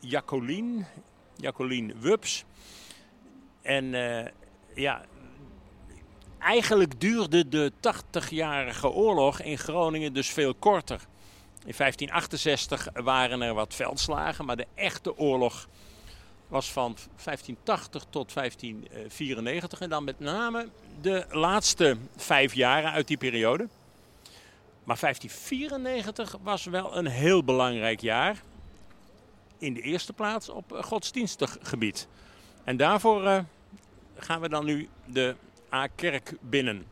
Jacqueline, 0.00 0.84
Jacqueline 1.36 1.94
Wups. 1.98 2.44
En 3.60 3.84
uh, 3.84 4.24
ja, 4.74 5.04
eigenlijk 6.38 7.00
duurde 7.00 7.48
de 7.48 7.72
80-jarige 7.72 8.90
oorlog 8.90 9.40
in 9.40 9.58
Groningen 9.58 10.12
dus 10.12 10.30
veel 10.30 10.54
korter. 10.54 11.00
In 11.64 11.74
1568 11.76 12.88
waren 12.94 13.42
er 13.42 13.54
wat 13.54 13.74
veldslagen, 13.74 14.44
maar 14.44 14.56
de 14.56 14.66
echte 14.74 15.18
oorlog 15.18 15.68
was 16.52 16.72
van 16.72 16.96
1580 17.24 18.04
tot 18.10 18.34
1594. 18.34 19.80
En 19.80 19.88
dan 19.88 20.04
met 20.04 20.20
name 20.20 20.68
de 21.00 21.26
laatste 21.30 21.96
vijf 22.16 22.54
jaren 22.54 22.90
uit 22.90 23.06
die 23.06 23.16
periode. 23.16 23.68
Maar 24.84 24.98
1594 25.00 26.36
was 26.42 26.64
wel 26.64 26.96
een 26.96 27.06
heel 27.06 27.44
belangrijk 27.44 28.00
jaar. 28.00 28.42
In 29.58 29.74
de 29.74 29.80
eerste 29.80 30.12
plaats 30.12 30.48
op 30.48 30.78
godsdienstig 30.80 31.58
gebied. 31.62 32.08
En 32.64 32.76
daarvoor 32.76 33.24
uh, 33.24 33.38
gaan 34.16 34.40
we 34.40 34.48
dan 34.48 34.64
nu 34.64 34.88
de 35.04 35.34
A-kerk 35.72 36.36
binnen. 36.40 36.86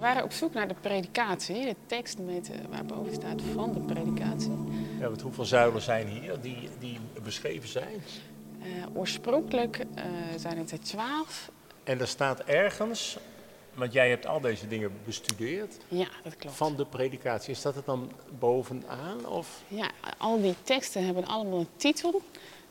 We 0.00 0.06
waren 0.06 0.24
op 0.24 0.32
zoek 0.32 0.52
naar 0.52 0.68
de 0.68 0.74
predikatie, 0.80 1.64
de 1.64 1.76
tekst 1.86 2.18
met, 2.18 2.50
waarboven 2.70 3.14
staat 3.14 3.42
van 3.54 3.72
de 3.72 3.80
predikatie. 3.80 4.52
Ja, 4.98 5.08
want 5.08 5.20
hoeveel 5.20 5.44
zuilen 5.44 5.82
zijn 5.82 6.06
hier 6.06 6.40
die, 6.40 6.68
die 6.78 6.98
beschreven 7.22 7.68
zijn? 7.68 8.02
Uh, 8.62 8.66
oorspronkelijk 8.94 9.78
uh, 9.78 10.04
zijn 10.36 10.58
het 10.58 10.70
er 10.70 10.80
twaalf. 10.80 11.50
En 11.84 12.00
er 12.00 12.08
staat 12.08 12.40
ergens, 12.40 13.18
want 13.74 13.92
jij 13.92 14.08
hebt 14.08 14.26
al 14.26 14.40
deze 14.40 14.68
dingen 14.68 14.92
bestudeerd. 15.04 15.76
Ja, 15.88 16.08
dat 16.22 16.36
klopt. 16.36 16.56
Van 16.56 16.76
de 16.76 16.86
predikatie. 16.86 17.50
Is 17.50 17.62
dat 17.62 17.74
het 17.74 17.86
dan 17.86 18.12
bovenaan? 18.38 19.26
Of? 19.26 19.62
Ja, 19.68 19.90
al 20.18 20.40
die 20.40 20.54
teksten 20.62 21.04
hebben 21.04 21.26
allemaal 21.26 21.58
een 21.58 21.68
titel. 21.76 22.22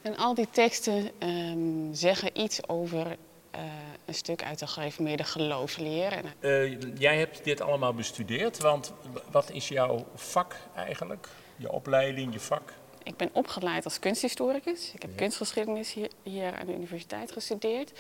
En 0.02 0.18
al 0.18 0.34
die 0.34 0.48
teksten 0.52 1.10
um, 1.20 1.90
zeggen 1.94 2.42
iets 2.42 2.68
over 2.68 3.18
uh, 3.56 3.62
een 4.10 4.16
stuk 4.16 4.44
uit 4.44 4.60
de 4.60 4.68
gereformeerde 4.68 5.24
geloofsleer. 5.24 6.22
Uh, 6.40 6.82
jij 6.98 7.18
hebt 7.18 7.44
dit 7.44 7.62
allemaal 7.62 7.94
bestudeerd, 7.94 8.60
want 8.60 8.94
wat 9.32 9.52
is 9.52 9.68
jouw 9.68 10.06
vak 10.16 10.56
eigenlijk? 10.76 11.28
Je 11.56 11.72
opleiding, 11.72 12.34
je 12.34 12.40
vak? 12.40 12.74
Ik 13.04 13.18
ben 13.18 13.30
opgeleid 13.32 13.86
als 13.86 14.00
kunsthistoricus. 14.00 14.92
Ik 14.94 15.02
heb 15.02 15.12
ja. 15.12 15.18
kunstgeschiedenis 15.18 15.94
hier, 15.94 16.10
hier, 16.24 16.60
aan 16.60 16.66
de 16.66 16.74
universiteit 16.74 17.32
gestudeerd. 17.32 17.92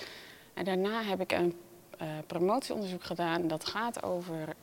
En 0.53 0.65
daarna 0.65 1.03
heb 1.03 1.21
ik 1.21 1.31
een 1.31 1.59
uh, 2.01 2.07
promotieonderzoek 2.27 3.03
gedaan 3.03 3.47
dat 3.47 3.65
gaat 3.65 4.03
over 4.03 4.55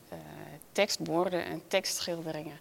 tekstborden 0.71 1.45
en 1.45 1.61
tekstschilderingen. 1.67 2.59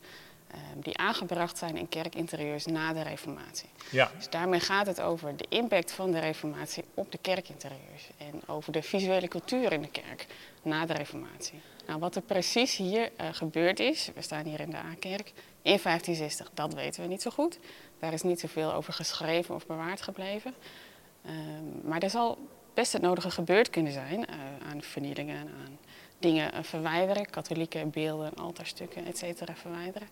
Die 0.83 0.99
aangebracht 0.99 1.59
zijn 1.59 1.77
in 1.77 1.89
kerkinterieurs 1.89 2.67
na 2.67 2.93
de 2.93 3.03
Reformatie. 3.03 3.69
Ja. 3.91 4.11
Dus 4.17 4.31
daarmee 4.31 4.61
gaat 4.61 4.87
het 4.87 5.01
over 5.01 5.37
de 5.37 5.47
impact 5.49 5.93
van 5.93 6.11
de 6.11 6.19
Reformatie 6.19 6.85
op 6.95 7.13
de 7.13 7.19
kerkinterieurs. 7.19 8.09
En 8.17 8.43
over 8.47 8.73
de 8.73 8.83
visuele 8.83 9.29
cultuur 9.29 9.73
in 9.73 9.83
de 9.83 9.91
kerk 9.91 10.27
na 10.63 10.87
de 10.87 10.93
Reformatie. 10.93 11.61
Nou, 11.87 11.99
wat 12.01 12.17
er 12.17 12.23
precies 12.23 12.77
hier 12.77 13.11
uh, 13.21 13.29
gebeurd 13.33 13.81
is, 13.81 14.11
we 14.15 14.23
staan 14.23 14.45
hier 14.45 14.61
in 14.61 14.71
de 14.71 14.77
A-kerk, 14.77 15.33
in 15.63 15.79
1560, 15.83 16.51
dat 16.55 16.75
weten 16.75 17.03
we 17.03 17.09
niet 17.09 17.23
zo 17.23 17.31
goed. 17.31 17.59
Daar 17.99 18.13
is 18.13 18.23
niet 18.23 18.41
zoveel 18.41 18.73
over 18.73 18.93
geschreven 18.93 19.55
of 19.55 19.67
bewaard 19.67 20.03
gebleven. 20.03 20.55
Uh, 21.27 21.33
maar 21.83 22.03
er 22.03 22.11
zal 22.11 22.39
best 22.75 22.93
het 22.93 23.03
nodige 23.03 23.31
gebeurd 23.31 23.71
kunnen 23.71 23.93
zijn 23.93 24.19
uh, 24.19 24.71
aan 24.71 24.83
vernielingen, 24.83 25.39
aan 25.39 25.79
dingen 26.19 26.65
verwijderen, 26.65 27.31
katholieke 27.31 27.87
beelden, 27.87 28.35
altaarstukken, 28.35 29.07
et 29.07 29.19
cetera, 29.19 29.55
verwijderen. 29.55 30.09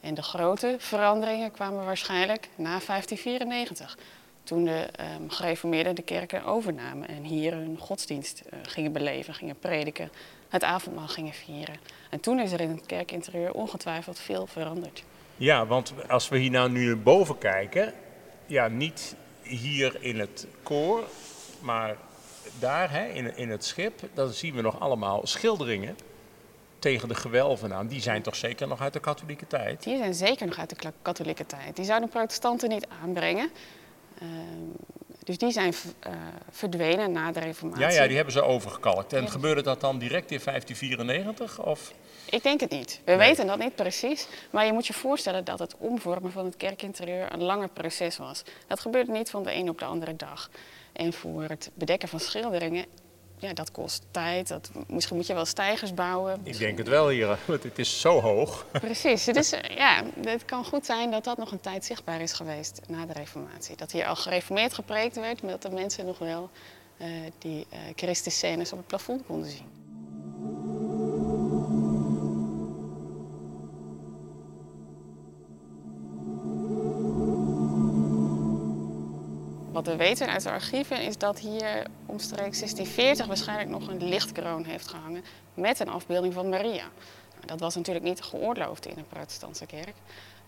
En 0.00 0.14
de 0.14 0.22
grote 0.22 0.76
veranderingen 0.78 1.50
kwamen 1.50 1.84
waarschijnlijk 1.84 2.48
na 2.56 2.78
1594. 2.86 3.98
Toen 4.42 4.64
de 4.64 4.88
um, 5.20 5.30
gereformeerden 5.30 5.94
de 5.94 6.02
kerken 6.02 6.44
overnamen 6.44 7.08
en 7.08 7.22
hier 7.22 7.52
hun 7.52 7.78
godsdienst 7.78 8.42
uh, 8.44 8.58
gingen 8.62 8.92
beleven, 8.92 9.34
gingen 9.34 9.58
prediken, 9.58 10.10
het 10.48 10.64
avondmaal 10.64 11.08
gingen 11.08 11.32
vieren. 11.32 11.76
En 12.10 12.20
toen 12.20 12.40
is 12.40 12.52
er 12.52 12.60
in 12.60 12.70
het 12.70 12.86
kerkinterieur 12.86 13.52
ongetwijfeld 13.52 14.18
veel 14.18 14.46
veranderd. 14.46 15.04
Ja, 15.36 15.66
want 15.66 15.92
als 16.08 16.28
we 16.28 16.38
hier 16.38 16.50
nou 16.50 16.70
nu 16.70 16.96
boven 16.96 17.38
kijken, 17.38 17.92
ja, 18.46 18.68
niet 18.68 19.16
hier 19.42 19.96
in 20.00 20.18
het 20.18 20.46
koor, 20.62 21.04
maar 21.60 21.96
daar 22.58 22.90
hè, 22.90 23.06
in, 23.06 23.36
in 23.36 23.50
het 23.50 23.64
schip, 23.64 24.00
dan 24.14 24.28
zien 24.28 24.54
we 24.54 24.60
nog 24.60 24.80
allemaal 24.80 25.20
schilderingen 25.26 25.96
tegen 26.80 27.08
de 27.08 27.14
gewelven 27.14 27.74
aan. 27.74 27.86
Die 27.86 28.00
zijn 28.00 28.22
toch 28.22 28.36
zeker 28.36 28.68
nog 28.68 28.80
uit 28.80 28.92
de 28.92 29.00
katholieke 29.00 29.46
tijd? 29.46 29.82
Die 29.82 29.96
zijn 29.96 30.14
zeker 30.14 30.46
nog 30.46 30.58
uit 30.58 30.70
de 30.70 30.92
katholieke 31.02 31.46
tijd. 31.46 31.76
Die 31.76 31.84
zouden 31.84 32.08
protestanten 32.08 32.68
niet 32.68 32.86
aanbrengen. 33.02 33.50
Uh, 34.22 34.28
dus 35.24 35.38
die 35.38 35.50
zijn 35.50 35.74
uh, 36.06 36.12
verdwenen 36.50 37.12
na 37.12 37.32
de 37.32 37.40
reformatie. 37.40 37.84
Ja, 37.84 37.90
ja, 37.90 38.06
die 38.06 38.16
hebben 38.16 38.32
ze 38.32 38.42
overgekalkt. 38.42 39.12
En 39.12 39.22
ja. 39.22 39.28
gebeurde 39.28 39.62
dat 39.62 39.80
dan 39.80 39.98
direct 39.98 40.30
in 40.30 40.40
1594? 40.44 41.62
Of? 41.64 41.92
Ik 42.30 42.42
denk 42.42 42.60
het 42.60 42.70
niet. 42.70 43.00
We 43.04 43.10
nee. 43.10 43.28
weten 43.28 43.46
dat 43.46 43.58
niet 43.58 43.74
precies. 43.74 44.28
Maar 44.50 44.66
je 44.66 44.72
moet 44.72 44.86
je 44.86 44.92
voorstellen 44.92 45.44
dat 45.44 45.58
het 45.58 45.74
omvormen 45.78 46.32
van 46.32 46.44
het 46.44 46.56
kerkinterieur 46.56 47.32
een 47.32 47.42
langer 47.42 47.68
proces 47.68 48.16
was. 48.16 48.42
Dat 48.66 48.80
gebeurde 48.80 49.12
niet 49.12 49.30
van 49.30 49.42
de 49.42 49.54
een 49.54 49.68
op 49.68 49.78
de 49.78 49.84
andere 49.84 50.16
dag. 50.16 50.50
En 50.92 51.12
voor 51.12 51.42
het 51.42 51.70
bedekken 51.74 52.08
van 52.08 52.20
schilderingen 52.20 52.84
ja, 53.40 53.52
dat 53.52 53.70
kost 53.70 54.04
tijd. 54.10 54.48
Dat, 54.48 54.70
misschien 54.86 55.16
moet 55.16 55.26
je 55.26 55.34
wel 55.34 55.44
stijgers 55.44 55.94
bouwen. 55.94 56.40
Ik 56.42 56.58
denk 56.58 56.78
het 56.78 56.88
wel 56.88 57.08
hier, 57.08 57.38
want 57.46 57.62
het 57.62 57.78
is 57.78 58.00
zo 58.00 58.20
hoog. 58.20 58.66
Precies. 58.72 59.26
Het, 59.26 59.36
is, 59.36 59.50
ja, 59.68 60.04
het 60.24 60.44
kan 60.44 60.64
goed 60.64 60.86
zijn 60.86 61.10
dat 61.10 61.24
dat 61.24 61.36
nog 61.36 61.52
een 61.52 61.60
tijd 61.60 61.84
zichtbaar 61.84 62.20
is 62.20 62.32
geweest 62.32 62.80
na 62.88 63.06
de 63.06 63.12
reformatie. 63.12 63.76
Dat 63.76 63.92
hier 63.92 64.06
al 64.06 64.16
gereformeerd 64.16 64.74
gepreekt 64.74 65.16
werd, 65.16 65.42
maar 65.42 65.50
dat 65.50 65.62
de 65.62 65.70
mensen 65.70 66.06
nog 66.06 66.18
wel 66.18 66.50
uh, 66.98 67.06
die 67.38 67.66
uh, 67.72 67.78
Christus-scènes 67.96 68.72
op 68.72 68.78
het 68.78 68.86
plafond 68.86 69.22
konden 69.26 69.50
zien. 69.50 69.79
Wat 79.72 79.86
we 79.86 79.96
weten 79.96 80.28
uit 80.28 80.42
de 80.42 80.50
archieven 80.50 81.02
is 81.02 81.18
dat 81.18 81.38
hier 81.38 81.86
omstreeks 82.06 82.58
1640 82.58 83.26
waarschijnlijk 83.26 83.68
nog 83.68 83.88
een 83.88 84.08
lichtkroon 84.08 84.64
heeft 84.64 84.88
gehangen 84.88 85.24
met 85.54 85.80
een 85.80 85.88
afbeelding 85.88 86.34
van 86.34 86.48
Maria. 86.48 86.88
Nou, 87.34 87.46
dat 87.46 87.60
was 87.60 87.74
natuurlijk 87.74 88.04
niet 88.04 88.22
geoorloofd 88.22 88.86
in 88.86 88.98
een 88.98 89.08
protestantse 89.08 89.66
kerk. 89.66 89.94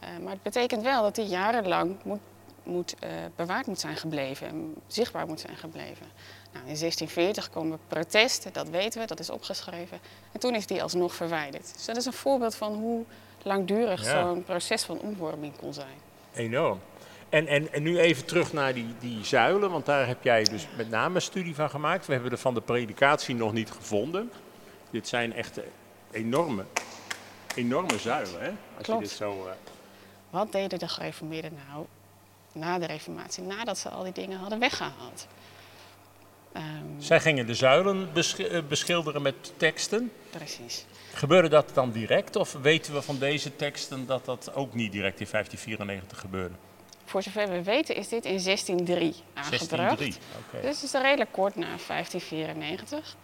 Uh, 0.02 0.08
maar 0.24 0.32
het 0.32 0.42
betekent 0.42 0.82
wel 0.82 1.02
dat 1.02 1.14
die 1.14 1.26
jarenlang 1.26 1.96
moet, 2.04 2.20
moet, 2.62 2.94
uh, 3.04 3.10
bewaard 3.36 3.66
moet 3.66 3.80
zijn 3.80 3.96
gebleven 3.96 4.48
en 4.48 4.74
zichtbaar 4.86 5.26
moet 5.26 5.40
zijn 5.40 5.56
gebleven. 5.56 6.06
Nou, 6.52 6.66
in 6.66 6.78
1640 6.78 7.50
komen 7.50 7.78
protesten, 7.88 8.52
dat 8.52 8.68
weten 8.68 9.00
we, 9.00 9.06
dat 9.06 9.20
is 9.20 9.30
opgeschreven. 9.30 9.98
En 10.32 10.40
toen 10.40 10.54
is 10.54 10.66
die 10.66 10.82
alsnog 10.82 11.14
verwijderd. 11.14 11.72
Dus 11.74 11.84
dat 11.84 11.96
is 11.96 12.04
een 12.04 12.12
voorbeeld 12.12 12.54
van 12.54 12.74
hoe 12.74 13.04
langdurig 13.42 14.04
ja. 14.04 14.22
zo'n 14.22 14.44
proces 14.44 14.82
van 14.82 15.00
omvorming 15.00 15.56
kon 15.56 15.72
zijn. 15.72 15.96
Enorm. 16.34 16.80
En, 17.32 17.46
en, 17.46 17.72
en 17.72 17.82
nu 17.82 17.98
even 17.98 18.24
terug 18.24 18.52
naar 18.52 18.74
die, 18.74 18.94
die 18.98 19.24
zuilen, 19.24 19.70
want 19.70 19.86
daar 19.86 20.06
heb 20.06 20.22
jij 20.22 20.44
dus 20.44 20.66
met 20.76 20.88
name 20.90 21.14
een 21.14 21.22
studie 21.22 21.54
van 21.54 21.70
gemaakt. 21.70 22.06
We 22.06 22.12
hebben 22.12 22.30
er 22.30 22.38
van 22.38 22.54
de 22.54 22.60
predikatie 22.60 23.34
nog 23.34 23.52
niet 23.52 23.70
gevonden. 23.70 24.32
Dit 24.90 25.08
zijn 25.08 25.32
echt 25.34 25.60
enorme, 26.10 26.64
enorme 27.54 27.98
zuilen, 27.98 28.40
hè? 28.40 28.48
Als 28.76 28.84
Klopt. 28.86 29.00
je 29.02 29.06
dit 29.08 29.16
zo... 29.16 29.44
Uh... 29.46 29.50
Wat 30.30 30.52
deden 30.52 30.78
de 30.78 30.88
gereformeerden 30.88 31.58
nou 31.68 31.86
na 32.52 32.78
de 32.78 32.86
reformatie, 32.86 33.42
nadat 33.42 33.78
ze 33.78 33.88
al 33.88 34.02
die 34.02 34.12
dingen 34.12 34.38
hadden 34.38 34.58
weggehaald? 34.58 35.26
Ehm, 36.52 36.64
Zij 36.98 37.20
gingen 37.20 37.46
de 37.46 37.54
zuilen 37.54 38.12
besch- 38.12 38.38
eh, 38.40 38.60
beschilderen 38.68 39.22
met 39.22 39.52
teksten. 39.56 40.12
precies. 40.30 40.86
Gebeurde 41.12 41.48
dat 41.48 41.70
dan 41.74 41.90
direct 41.90 42.36
of 42.36 42.52
weten 42.52 42.94
we 42.94 43.02
van 43.02 43.18
deze 43.18 43.56
teksten 43.56 44.06
dat 44.06 44.24
dat 44.24 44.54
ook 44.54 44.74
niet 44.74 44.92
direct 44.92 45.20
in 45.20 45.26
1594 45.30 46.18
gebeurde? 46.20 46.54
Voor 47.12 47.22
zover 47.22 47.48
we 47.48 47.62
weten 47.62 47.96
is 47.96 48.08
dit 48.08 48.24
in 48.24 48.42
1603 48.42 49.14
aangebracht. 49.34 49.70
1603. 49.70 50.14
Oké. 50.46 50.66
Dus 50.66 50.80
het 50.80 50.94
is 50.94 51.00
redelijk 51.00 51.32
kort 51.32 51.56
na 51.56 51.66
1594. 51.66 53.16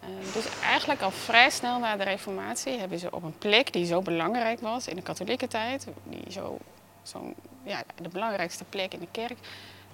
Eh, 0.00 0.08
dus 0.32 0.60
eigenlijk 0.62 1.00
al 1.00 1.10
vrij 1.10 1.50
snel 1.50 1.78
na 1.78 1.96
de 1.96 2.04
Reformatie 2.04 2.78
hebben 2.78 2.98
ze 2.98 3.10
op 3.10 3.22
een 3.22 3.38
plek 3.38 3.72
die 3.72 3.86
zo 3.86 4.02
belangrijk 4.02 4.60
was 4.60 4.88
in 4.88 4.96
de 4.96 5.02
katholieke 5.02 5.48
tijd, 5.48 5.86
die 6.04 6.32
zo, 6.32 6.58
zo 7.02 7.34
ja, 7.62 7.82
de 8.02 8.08
belangrijkste 8.08 8.64
plek 8.64 8.92
in 8.92 9.00
de 9.00 9.08
kerk, 9.10 9.38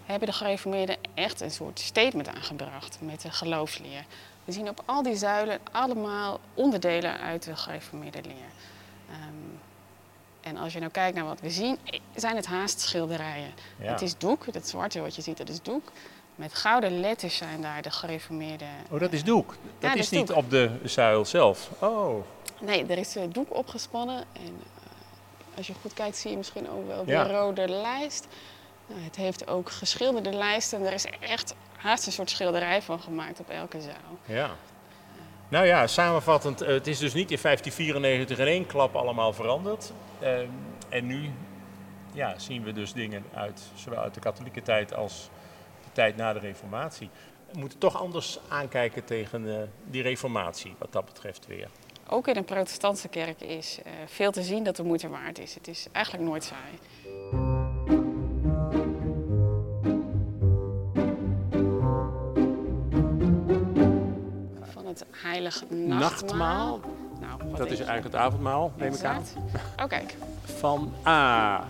hebben 0.05 0.28
de 0.28 0.34
gereformeerden 0.34 0.97
echt 1.14 1.41
een 1.41 1.51
soort 1.51 1.78
statement 1.78 2.28
aangebracht 2.28 2.99
met 3.01 3.20
de 3.20 3.30
geloofsleer. 3.30 4.05
We 4.45 4.53
zien 4.53 4.68
op 4.68 4.82
al 4.84 5.03
die 5.03 5.16
zuilen 5.16 5.59
allemaal 5.72 6.41
onderdelen 6.55 7.20
uit 7.20 7.43
de 7.43 7.57
gereformeerde 7.57 8.20
leer. 8.22 8.51
Ehm, 9.11 9.39
en 10.41 10.57
als 10.57 10.72
je 10.72 10.78
nou 10.78 10.91
kijkt 10.91 11.16
naar 11.16 11.24
wat 11.24 11.41
we 11.41 11.51
zien, 11.51 11.78
zijn 12.14 12.36
het 12.36 12.47
haast 12.47 12.80
schilderijen. 12.80 13.51
Ja. 13.78 13.91
Het 13.93 14.03
is 14.03 14.16
doek, 14.18 14.53
dat 14.53 14.68
zwarte 14.68 15.01
wat 15.01 15.14
je 15.14 15.22
ziet, 15.22 15.36
dat 15.36 15.49
is 15.49 15.62
doek. 15.62 15.93
Met 16.34 16.55
gouden 16.55 17.01
letters 17.01 17.36
zijn 17.36 17.62
daar 17.62 17.82
de 17.82 17.91
gereformeerde... 17.91 18.64
Oh, 18.91 19.01
dat 19.01 19.12
is 19.12 19.24
doek. 19.24 19.49
Dat 19.49 19.91
dat 19.91 19.95
is 19.95 20.01
is 20.01 20.11
niet 20.11 20.32
op 20.32 20.51
de 20.51 20.70
zuil 20.84 21.24
zelf. 21.24 21.70
Oh, 21.78 22.24
Nee, 22.61 22.86
er 22.86 22.99
is 22.99 23.16
eh, 23.16 23.22
doek 23.28 23.55
opgespannen. 23.57 24.16
En 24.32 24.61
eh, 24.74 25.57
als 25.57 25.66
je 25.66 25.74
goed 25.80 25.93
kijkt 25.95 26.16
zie 26.16 26.30
je 26.30 26.36
misschien 26.36 26.70
ook 26.70 26.86
wel 26.86 27.05
de 27.05 27.11
Ja. 27.11 27.26
rode 27.26 27.68
lijst. 27.68 28.26
Nou, 28.86 29.01
het 29.03 29.16
heeft 29.16 29.49
ook 29.49 29.70
geschilderde 29.70 30.32
lijsten. 30.32 30.86
Er 30.86 30.93
is 30.93 31.07
echt 31.20 31.55
haast 31.76 32.07
een 32.07 32.12
soort 32.12 32.30
schilderij 32.30 32.82
van 32.82 33.01
gemaakt 33.01 33.41
op 33.41 33.49
elke 33.51 33.80
zaal. 33.80 34.18
ja. 34.36 34.51
Nou 35.51 35.66
ja, 35.66 35.86
samenvattend, 35.86 36.61
eh, 36.61 36.68
het 36.68 36.86
is 36.86 36.98
dus 36.98 37.14
niet 37.14 37.30
in 37.30 37.38
1594 37.38 38.38
in 38.38 38.46
één 38.46 38.66
klap 38.66 38.94
allemaal 38.94 39.32
veranderd. 39.32 39.92
Ehm, 40.20 40.48
en 40.88 41.07
nu 41.07 41.30
ja, 42.12 42.38
zien 42.38 42.62
we 42.62 42.72
dus 42.72 42.92
dingen 42.92 43.24
uit, 43.34 43.62
zowel 43.74 43.98
uit 43.98 44.14
de 44.14 44.20
katholieke 44.20 44.62
tijd 44.62 44.94
als 44.94 45.30
de 45.84 45.92
tijd 45.92 46.16
na 46.16 46.32
de 46.32 46.38
reformatie. 46.38 47.11
We 47.53 47.59
moeten 47.59 47.78
toch 47.78 48.01
anders 48.01 48.38
aankijken 48.48 49.05
tegen 49.05 49.61
eh, 49.61 49.62
die 49.84 50.03
reformatie, 50.03 50.74
wat 50.78 50.92
dat 50.92 51.05
betreft 51.05 51.46
weer. 51.46 51.68
Ook 52.09 52.28
in 52.28 52.36
een 52.36 52.44
protestantse 52.44 53.09
kerk 53.09 53.40
is 53.40 53.78
eh, 53.84 53.92
veel 54.07 54.30
te 54.30 54.42
zien 54.42 54.64
dat 54.64 54.76
de 54.76 54.82
moeite 54.82 55.09
waard 55.09 55.38
is. 55.38 55.55
Het 55.55 55.68
is 55.68 55.86
eigenlijk 55.92 56.24
nooit 56.24 56.44
saai. 56.44 56.78
Het 64.91 65.05
heilige 65.22 65.64
nachtmaal. 65.74 66.80
Nachtmaal, 66.80 66.80
Nou, 67.20 67.57
dat 67.57 67.70
is 67.70 67.78
eigenlijk 67.78 68.05
het 68.05 68.14
avondmaal, 68.14 68.72
neem 68.76 68.93
ik 68.95 69.03
aan. 69.05 69.22
Oh, 69.78 69.86
kijk, 69.86 70.16
Van 70.59 70.93
A, 71.07 71.64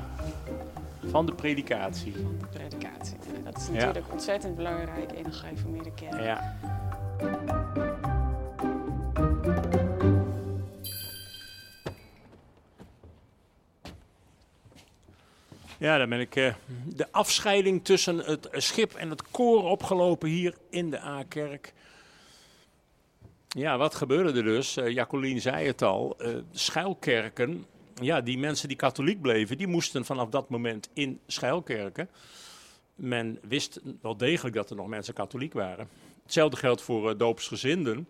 van 1.06 1.26
de 1.26 1.32
predikatie. 1.34 2.12
van 2.12 2.36
de 2.40 2.46
predikatie. 2.46 3.16
Dat 3.44 3.56
is 3.56 3.66
Ja. 3.66 3.72
natuurlijk 3.72 4.12
ontzettend 4.12 4.56
belangrijk 4.56 5.12
in 5.12 5.24
een 5.24 5.32
gereformeerde 5.32 5.92
kerk. 5.94 6.22
Ja. 6.22 6.56
Ja, 15.78 15.98
dan 15.98 16.08
ben 16.08 16.20
ik 16.20 16.36
eh, 16.36 16.54
de 16.84 17.06
afscheiding 17.10 17.84
tussen 17.84 18.18
het 18.18 18.48
schip 18.52 18.94
en 18.94 19.10
het 19.10 19.22
koor 19.30 19.64
opgelopen 19.64 20.28
hier 20.28 20.54
in 20.70 20.90
de 20.90 21.00
A-kerk. 21.00 21.72
Ja, 23.56 23.78
wat 23.78 23.94
gebeurde 23.94 24.38
er 24.38 24.44
dus? 24.44 24.76
Eh 24.76 24.88
Jacqueline 24.94 25.40
zei 25.40 25.66
het 25.66 25.82
al. 25.82 26.16
eh, 26.18 26.34
schuilkerken, 26.52 27.66
ja, 27.94 28.20
die 28.20 28.38
mensen 28.38 28.68
die 28.68 28.76
katholiek 28.76 29.20
bleven, 29.20 29.58
die 29.58 29.66
moesten 29.66 30.04
vanaf 30.04 30.28
dat 30.28 30.48
moment 30.48 30.90
in 30.92 31.20
schuilkerken. 31.26 32.08
Men 32.94 33.38
wist 33.42 33.80
wel 34.02 34.16
degelijk 34.16 34.54
dat 34.54 34.70
er 34.70 34.76
nog 34.76 34.86
mensen 34.86 35.14
katholiek 35.14 35.52
waren. 35.52 35.88
Hetzelfde 36.22 36.56
geldt 36.56 36.82
voor 36.82 37.10
eh, 37.10 37.18
doopsgezinden. 37.18 38.08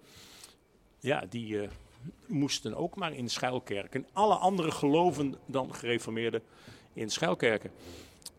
Ja, 0.99 1.25
die 1.29 1.69
moesten 2.27 2.75
ook 2.75 2.97
maar 2.97 3.13
in 3.13 3.29
schuilkerken. 3.29 4.07
Alle 4.13 4.35
andere 4.35 4.71
geloven 4.71 5.35
dan 5.47 5.75
gereformeerden 5.75 6.43
in 6.93 7.11
schuilkerken. 7.11 7.71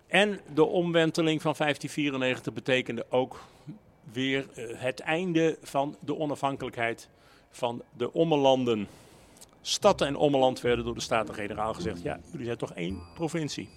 En 0.08 0.40
de 0.54 0.64
omwenteling 0.64 1.42
van 1.42 1.54
1594 1.58 2.54
betekende 2.54 3.06
ook 3.10 3.40
weer 4.12 4.48
eh, 4.54 4.66
het 4.74 5.00
einde 5.00 5.58
van 5.62 5.96
de 6.00 6.18
onafhankelijkheid 6.18 7.10
van 7.50 7.82
de 7.98 8.14
ommelanden. 8.14 8.88
Stad 9.62 10.02
en 10.02 10.16
ommeland 10.16 10.62
werden 10.62 10.86
door 10.86 10.96
de 10.96 11.02
Staten-Generaal 11.02 11.74
gezegd: 11.74 12.02
ja, 12.02 12.20
jullie 12.32 12.46
zijn 12.46 12.58
toch 12.58 12.74
één 12.74 13.02
provincie. 13.14 13.70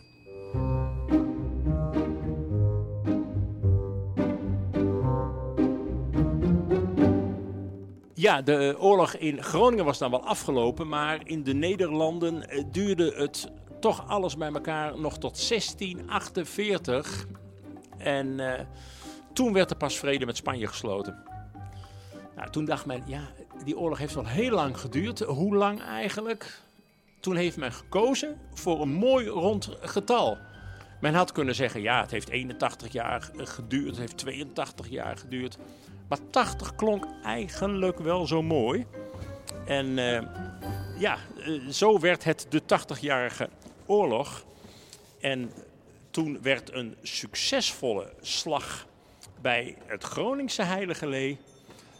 Ja, 8.24 8.42
de 8.42 8.76
oorlog 8.78 9.14
in 9.14 9.42
Groningen 9.42 9.84
was 9.84 9.98
dan 9.98 10.10
wel 10.10 10.26
afgelopen, 10.26 10.88
maar 10.88 11.20
in 11.24 11.42
de 11.42 11.54
Nederlanden 11.54 12.48
eh, 12.48 12.64
duurde 12.70 13.14
het 13.16 13.50
toch 13.80 14.08
alles 14.08 14.36
bij 14.36 14.52
elkaar 14.52 15.00
nog 15.00 15.18
tot 15.18 15.48
1648. 15.48 17.26
En 17.98 18.40
eh, 18.40 18.64
toen 19.34 19.52
werd 19.52 19.70
er 19.70 19.76
pas 19.76 19.98
vrede 19.98 20.26
met 20.26 20.36
Spanje 20.36 20.66
gesloten. 20.66 21.22
Nou, 22.36 22.50
toen 22.50 22.64
dacht 22.64 22.86
men, 22.86 23.02
ja, 23.06 23.20
die 23.64 23.78
oorlog 23.78 23.98
heeft 23.98 24.14
wel 24.14 24.26
heel 24.26 24.50
lang 24.50 24.78
geduurd. 24.78 25.20
Hoe 25.20 25.56
lang 25.56 25.82
eigenlijk? 25.82 26.60
Toen 27.20 27.36
heeft 27.36 27.56
men 27.56 27.72
gekozen 27.72 28.40
voor 28.54 28.80
een 28.80 28.92
mooi 28.92 29.26
rond 29.26 29.70
getal. 29.80 30.38
Men 31.00 31.14
had 31.14 31.32
kunnen 31.32 31.54
zeggen, 31.54 31.82
ja, 31.82 32.00
het 32.00 32.10
heeft 32.10 32.28
81 32.28 32.92
jaar 32.92 33.30
geduurd, 33.36 33.86
het 33.86 33.98
heeft 33.98 34.16
82 34.16 34.88
jaar 34.88 35.16
geduurd. 35.16 35.58
Maar 36.08 36.18
80 36.30 36.74
klonk 36.74 37.06
eigenlijk 37.22 37.98
wel 37.98 38.26
zo 38.26 38.42
mooi. 38.42 38.86
En 39.66 39.98
eh, 39.98 40.22
ja, 40.98 41.18
eh, 41.38 41.68
zo 41.68 42.00
werd 42.00 42.24
het 42.24 42.46
de 42.48 42.62
80-jarige 42.62 43.48
oorlog. 43.86 44.44
En 45.20 45.50
toen 46.10 46.42
werd 46.42 46.72
een 46.72 46.96
succesvolle 47.02 48.12
slag 48.20 48.86
bij 49.44 49.76
het 49.86 50.02
Groningse 50.04 50.62
Heilige 50.62 51.06
Lee... 51.06 51.38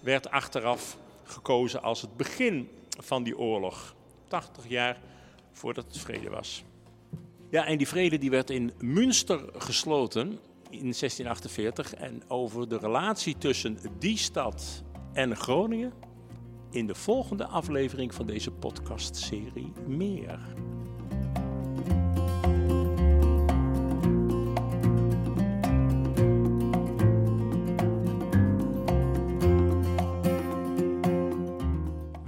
werd 0.01 0.30
achteraf 0.30 0.97
gekozen 1.24 1.82
als 1.82 2.01
het 2.01 2.16
begin 2.16 2.68
van 3.01 3.22
die 3.22 3.38
oorlog. 3.38 3.95
80 4.28 4.68
jaar 4.68 4.99
voordat 5.53 5.84
het 5.84 5.99
vrede 5.99 6.30
was. 6.30 6.64
Ja, 7.51 7.66
en 7.66 7.78
die 7.78 7.88
vrede 7.88 8.18
die 8.18 8.30
werd 8.30 8.51
in 8.51 8.72
Münster 8.78 9.40
gesloten 9.57 10.26
in 10.70 10.80
1648. 10.80 11.95
En 11.95 12.22
over 12.28 12.68
de 12.68 12.78
relatie 12.78 13.38
tussen 13.38 13.78
die 13.99 14.18
stad 14.18 14.82
en 15.12 15.36
Groningen 15.36 15.92
in 16.70 16.86
de 16.86 16.95
volgende 16.95 17.47
aflevering 17.47 18.14
van 18.14 18.26
deze 18.26 18.51
podcastserie 18.51 19.72
meer. 19.86 20.38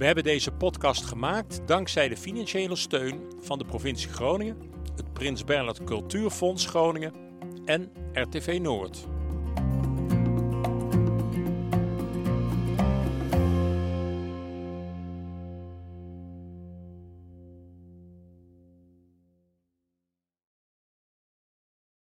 Hebben 0.07 0.25
deze 0.25 0.51
podcast 0.51 1.05
gemaakt 1.05 1.61
dankzij 1.65 2.09
de 2.09 2.17
financiële 2.17 2.75
steun 2.75 3.21
van 3.39 3.57
de 3.57 3.65
provincie 3.65 4.09
Groningen, 4.09 4.57
het 4.95 5.13
Prins 5.13 5.43
Bernhard 5.43 5.83
Cultuurfonds 5.83 6.65
Groningen 6.65 7.13
en 7.65 7.91
RTV 8.13 8.57
Noord. 8.61 9.07